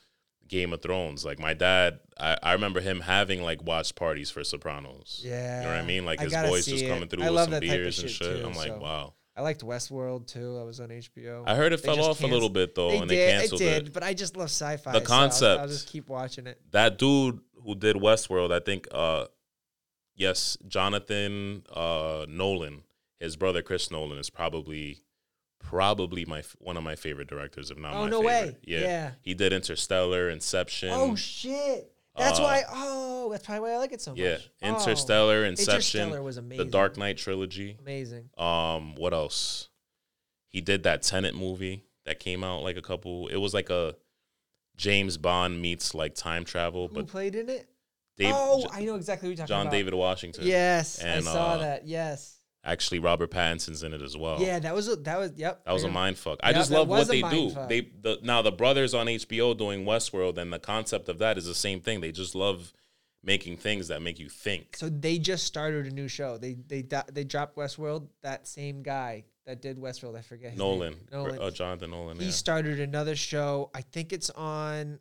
[0.48, 1.24] Game of Thrones.
[1.24, 5.20] Like my dad, I, I remember him having like watch parties for Sopranos.
[5.24, 5.60] Yeah.
[5.60, 6.04] You know what I mean?
[6.04, 6.88] Like I his voice just it.
[6.88, 8.78] coming through I with some beers and shit, too, I'm like, so.
[8.78, 9.14] wow.
[9.36, 10.58] I liked Westworld too.
[10.60, 11.42] I was on HBO.
[11.46, 13.60] I heard it They fell off a little bit though, They and did, they canceled
[13.62, 13.84] it it.
[13.84, 14.92] did, but I just love sci-fi.
[14.92, 16.60] The so I'll- I'll, just keep watching it.
[16.70, 19.26] That dude who did Westworld, I think, uh,
[20.14, 22.82] yes, Jonathan uh, Nolan,
[23.18, 25.02] his brother Chris Nolan is probably
[25.68, 28.26] probably my one of my favorite directors, if not Oh my no favorite.
[28.52, 28.56] way!
[28.64, 28.80] Yeah.
[28.80, 29.10] yeah.
[29.22, 30.90] he did Interstellar, Inception.
[30.92, 31.90] Oh shit!
[32.16, 32.62] That's Uh, why.
[32.70, 34.50] Oh, that's probably why I like it so yeah, much.
[34.62, 36.64] Yeah, Interstellar, Inception, Interstellar was the.
[36.64, 37.76] Dark Knight trilogy.
[37.80, 38.30] Amazing.
[38.38, 39.68] Um, what else?
[40.48, 43.26] He did that Tenet movie that came out like a couple.
[43.28, 43.96] It was like a
[44.76, 47.68] James Bond meets like time travel, Who but played in it?
[48.16, 49.72] Dave, oh, J- I know exactly what you're talking John about.
[49.72, 50.46] David Washington.
[50.46, 51.88] Yes, And, I saw uh, that.
[51.88, 52.38] Yes.
[52.66, 54.40] Actually, Robert Pattinson's in it as well.
[54.40, 55.64] Yeah, that was a, that was yep.
[55.66, 56.40] That was a mind fuck.
[56.42, 57.50] I Yeah, just love what they do.
[57.50, 57.68] mindfuck.
[57.68, 61.44] They the now the brothers on HBO doing Westworld, and the concept of that is
[61.46, 62.00] the same thing.
[62.00, 62.72] They just love
[63.22, 64.76] making things that make you think.
[64.76, 66.38] So they just started a new show.
[66.38, 68.08] They they they dropped Westworld.
[68.22, 71.00] That same guy that did Westworld, I forget his Nolan, name.
[71.12, 71.38] Nolan.
[71.38, 72.18] uh, Jonathan Nolan.
[72.18, 72.30] he Yeah.
[72.30, 73.70] started another show.
[73.74, 75.00] I think it's on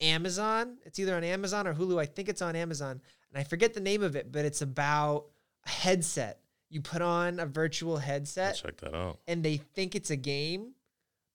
[0.00, 0.78] Amazon.
[0.84, 2.00] It's either on Amazon or Hulu.
[2.00, 3.00] I think it's on Amazon,
[3.30, 4.32] and I forget the name of it.
[4.32, 5.26] But it's about
[5.66, 6.40] a headset.
[6.74, 9.20] You put on a virtual I'll headset, check that out.
[9.28, 10.72] and they think it's a game,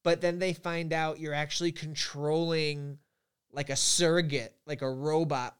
[0.03, 2.97] but then they find out you're actually controlling
[3.53, 5.55] like a surrogate, like a robot,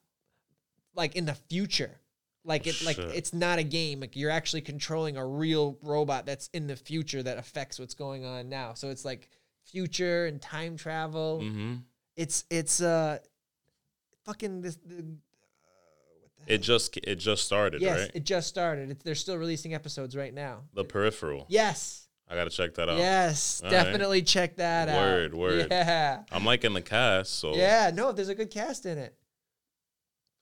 [0.95, 1.97] like in the future.
[2.43, 4.01] Like it, like it's not a game.
[4.01, 8.25] Like you're actually controlling a real robot that's in the future that affects what's going
[8.25, 8.73] on now.
[8.73, 9.29] So it's like
[9.63, 11.39] future and time travel.
[11.39, 11.75] hmm
[12.17, 13.19] It's it's uh,
[14.25, 14.75] fucking this.
[14.75, 15.05] The
[16.47, 18.11] It just it just started, yes, right?
[18.13, 18.91] it just started.
[18.91, 20.61] It's, they're still releasing episodes right now.
[20.73, 21.45] the Peripheral.
[21.49, 22.07] Yes.
[22.31, 22.97] I gotta check that out.
[22.99, 23.83] Yes, All right.
[23.83, 24.97] definitely check that out.
[24.97, 25.67] Word, word.
[25.71, 26.21] Yeah.
[26.31, 29.15] I'm liking the cast, so Yeah, no, there's a good cast in it.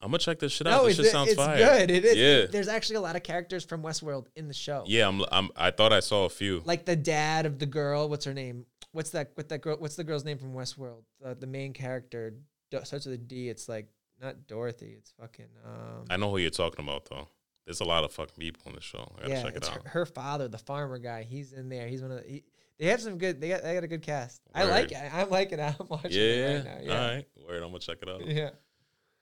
[0.02, 0.82] I'm gonna check this shit out.
[0.82, 1.58] No, this shit sounds it's fire.
[1.58, 1.90] good.
[1.90, 2.16] It is.
[2.18, 4.84] Yeah, There's actually a lot of characters from Westworld in the show.
[4.86, 5.08] yeah.
[5.08, 5.50] I'm, I'm.
[5.56, 6.62] I thought I saw a few.
[6.66, 8.08] Like the dad of the girl.
[8.08, 8.66] What's her name?
[8.92, 9.32] What's that?
[9.36, 9.78] What that girl?
[9.80, 11.04] What's the girl's name from Westworld?
[11.26, 12.36] Uh, the main character
[12.84, 13.50] starts with a D.
[13.50, 13.88] It's like
[14.22, 14.96] not Dorothy.
[14.98, 15.48] It's fucking.
[15.66, 17.28] Um, I know who you're talking about though.
[17.66, 19.12] There's a lot of fucking people in the show.
[19.18, 19.84] I gotta yeah, check it out.
[19.84, 21.24] her, her father, the farmer guy.
[21.24, 21.88] He's in there.
[21.88, 22.30] He's one of the.
[22.30, 22.44] He,
[22.80, 23.42] they have some good.
[23.42, 23.64] They got.
[23.64, 24.42] They got a good cast.
[24.54, 24.98] I like it.
[25.14, 25.76] I'm liking it.
[25.80, 26.78] I'm watching Yeah, it right now.
[26.82, 27.02] Yeah.
[27.02, 27.26] All right.
[27.48, 27.64] Word.
[27.64, 28.26] I'm gonna check it out.
[28.26, 28.52] Yeah.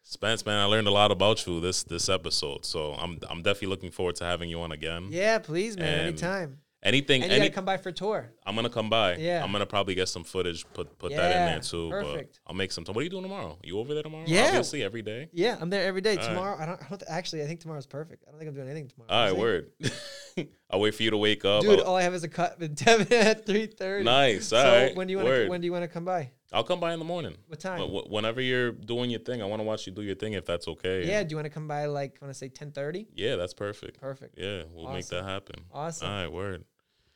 [0.08, 3.70] Spence, man, I learned a lot about you this this episode, so I'm I'm definitely
[3.70, 5.08] looking forward to having you on again.
[5.10, 5.88] Yeah, please, man.
[5.88, 6.60] And anytime.
[6.86, 8.32] Anything, And you any, gotta come by for a tour.
[8.46, 9.16] I'm gonna come by.
[9.16, 9.44] Yeah.
[9.44, 11.90] I'm gonna probably get some footage, put put that in there too.
[11.90, 12.40] perfect.
[12.46, 12.94] But I'll make some time.
[12.94, 13.58] What are you doing tomorrow?
[13.64, 14.24] You over there tomorrow?
[14.28, 14.46] Yeah.
[14.50, 15.28] Obviously, every day.
[15.34, 16.12] Yeah, I'm there every day.
[16.12, 16.28] All right.
[16.30, 16.80] Tomorrow, I don't.
[16.82, 17.42] I don't th- actually.
[17.42, 18.24] I think tomorrow's perfect.
[18.28, 19.10] I don't think I'm doing anything tomorrow.
[19.10, 19.72] All right, word.
[20.70, 21.64] I'll wait for you to wake up.
[21.64, 24.04] Dude, I'll, all I have is a cut with Devin at three thirty.
[24.04, 24.54] nice.
[24.54, 24.96] All So right.
[24.96, 25.50] when do you want.
[25.50, 26.32] When do you want to come by?
[26.54, 27.36] I'll come by in the morning.
[27.48, 27.80] What time?
[27.82, 30.34] Wh- wh- Whenever you're doing your thing, I want to watch you do your thing.
[30.34, 31.08] If that's okay.
[31.08, 31.24] Yeah.
[31.24, 31.88] Do you want to come by?
[31.88, 33.08] Like, want to say ten thirty?
[33.16, 34.00] Yeah, that's perfect.
[34.00, 34.38] Perfect.
[34.38, 35.56] Yeah, we'll make that happen.
[35.74, 36.08] Awesome.
[36.08, 36.64] All right, word.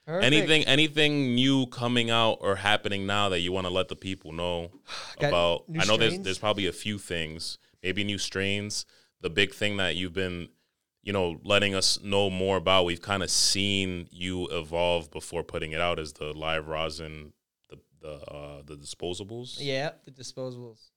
[0.10, 0.26] Perfect.
[0.26, 4.31] Anything anything new coming out or happening now that you want to let the people
[4.31, 4.72] know
[5.19, 5.65] Got about?
[5.80, 8.88] I know there's there's probably a few things, maybe new strains.
[9.22, 10.49] The big thing that you've been,
[11.03, 12.86] you know, letting us know more about.
[12.86, 17.34] We've kind of seen you evolve before putting it out as the live rosin,
[17.69, 19.57] the the uh, the disposables.
[19.60, 20.90] Yeah, the disposables.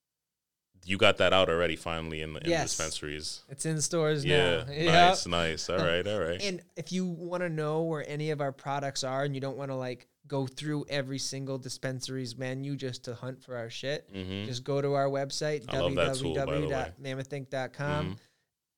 [0.84, 2.70] You got that out already finally in the, in Yes.
[2.76, 3.42] dispensaries.
[3.48, 4.72] It's in stores Yeah, now.
[4.72, 4.86] Yep.
[4.92, 5.70] nice, nice.
[5.70, 6.42] All right, all right.
[6.42, 9.56] And if you want to know where any of our products are and you don't
[9.56, 14.12] want to like go through every single dispensary's menu just to hunt for our shit,
[14.12, 14.46] Mm-hmm.
[14.46, 16.92] just go to our website, I love that tool, by the way.
[17.00, 18.18] www.mammothink.com, Mhm.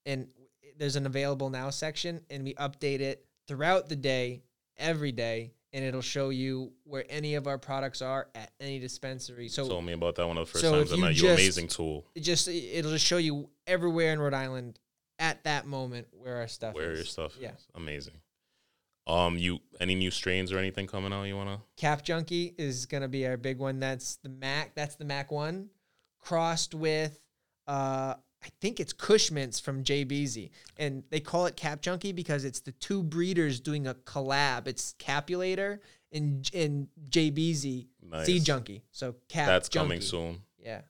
[0.06, 0.28] and
[0.76, 4.43] there's an available now section, and we update it throughout the day,
[4.76, 9.48] every day, and it'll show you where any of our products are at any dispensary.
[9.48, 11.20] So Told me about that one of the first So times I you met you.
[11.22, 12.06] just- Amazing tool.
[12.14, 14.78] it just it'll just show you everywhere in Rhode Island
[15.18, 16.98] at that moment where our stuff Where is.
[17.01, 17.52] your stuff Yeah.
[17.55, 17.66] is.
[17.74, 18.14] Amazing.
[19.06, 21.60] Um, you any new strains or anything coming out you wanna?
[21.76, 23.78] Cap Junkie is gonna be our big one.
[23.80, 24.74] That's the Mac.
[24.74, 25.68] That's the Mac one,
[26.20, 27.20] crossed with
[27.66, 28.14] uh,
[28.45, 32.61] I think it's Kush Mints from JBZ, and they call it Cap Junkie because it's
[32.61, 34.66] the two breeders doing a collab.
[34.66, 35.81] It's Capulator
[36.12, 38.27] and and JBZ Nice.
[38.27, 38.83] Seed Junkie.
[38.93, 39.47] So Cap.
[39.47, 40.43] That's coming soon.
[40.62, 40.83] Yeah,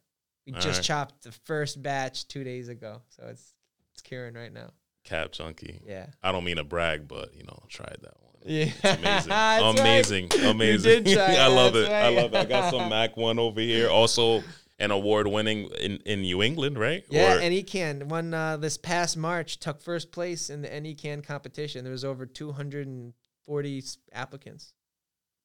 [0.46, 0.84] we All just right.
[0.84, 3.54] chopped the first batch two days ago, so it's
[3.92, 4.70] it's curing right now.
[5.04, 5.80] Cap Junkie.
[5.86, 6.06] Yeah.
[6.22, 8.32] I don't mean to brag, but you know, I tried that one.
[8.46, 9.02] Yeah, It's amazing.
[9.02, 9.78] That's right.
[9.78, 10.28] amazing.
[10.34, 11.04] You Amazing.
[11.04, 11.92] did try I love that's it.
[11.92, 12.36] I love it.
[12.36, 13.88] I got some Mac one over here.
[13.90, 14.42] Also
[14.84, 17.04] an award winning in, in New England, right?
[17.10, 21.24] Yeah, Or- NE Can won uh, this past March, took first place in the NECANN
[21.26, 21.82] competition.
[21.84, 23.82] There was over 240
[24.12, 24.72] applicants.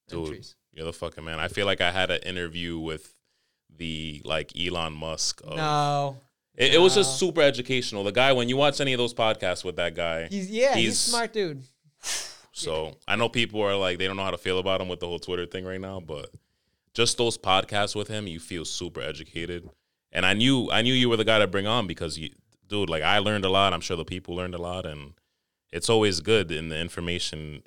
[0.07, 0.55] Dude, Entries.
[0.73, 1.39] you're the fucking man.
[1.39, 3.13] I feel like I had an interview with
[3.75, 5.41] the like Elon Musk.
[5.43, 6.17] Of, No,
[6.55, 8.03] It, it was just super educational.
[8.03, 10.83] The guy, when you watch any of those podcasts with that guy, he's yeah, he's,
[10.83, 11.63] He's- a smart dude.
[12.51, 14.99] so I know people are like they don't know how to feel about him with
[14.99, 16.29] the whole Twitter thing right now, but
[16.93, 19.69] just those podcasts with him, you feel super educated.
[20.11, 22.29] And I knew I knew you were the guy to bring on because you,
[22.67, 23.73] dude, like I learned a lot.
[23.73, 25.13] I'm sure the people learned a lot, and
[25.71, 27.63] it's always good in the information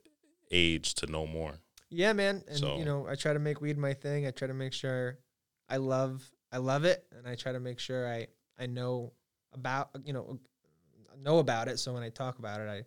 [0.51, 1.55] age to know more.
[1.89, 2.43] Yeah, man.
[2.49, 4.27] And So- you know, I try to make weed my thing.
[4.27, 5.19] I try to make sure
[5.69, 8.27] I love I love it, and I try to make sure I
[8.59, 9.13] I know
[9.53, 10.41] about you know
[11.19, 11.79] know about it.
[11.79, 12.79] So when I talk about it, I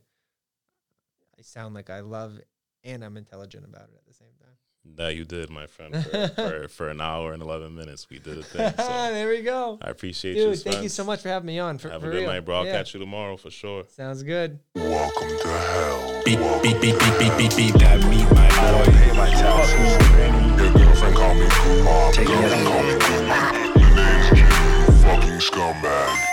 [1.37, 2.39] I sound like I love
[2.83, 4.44] and I'm intelligent about it at the same time.
[4.97, 5.95] No, you did, my friend.
[5.95, 8.73] For, for, for, an hour and eleven minutes, we did a thing.
[8.77, 9.79] So there we go.
[9.81, 10.55] I appreciate you.
[10.55, 11.77] Thank you so much for having me on.
[11.77, 12.29] For, Have for a good real.
[12.29, 12.57] night, bro.
[12.57, 12.73] I'll yeah.
[12.73, 13.83] catch you tomorrow for sure.
[13.89, 14.59] Sounds good.
[14.75, 16.21] Welcome to hell.
[16.23, 17.55] Beep beep beep beep beep beep.
[17.55, 18.91] beat that meat, my boy.
[18.91, 20.61] Pay my taxes.
[20.61, 22.11] Your girlfriend call me Kumar.
[22.13, 22.67] Take it.
[22.67, 23.53] Call me Kumar.
[23.79, 25.01] Your name's Jimmy.
[25.01, 26.24] Fucking scumbag.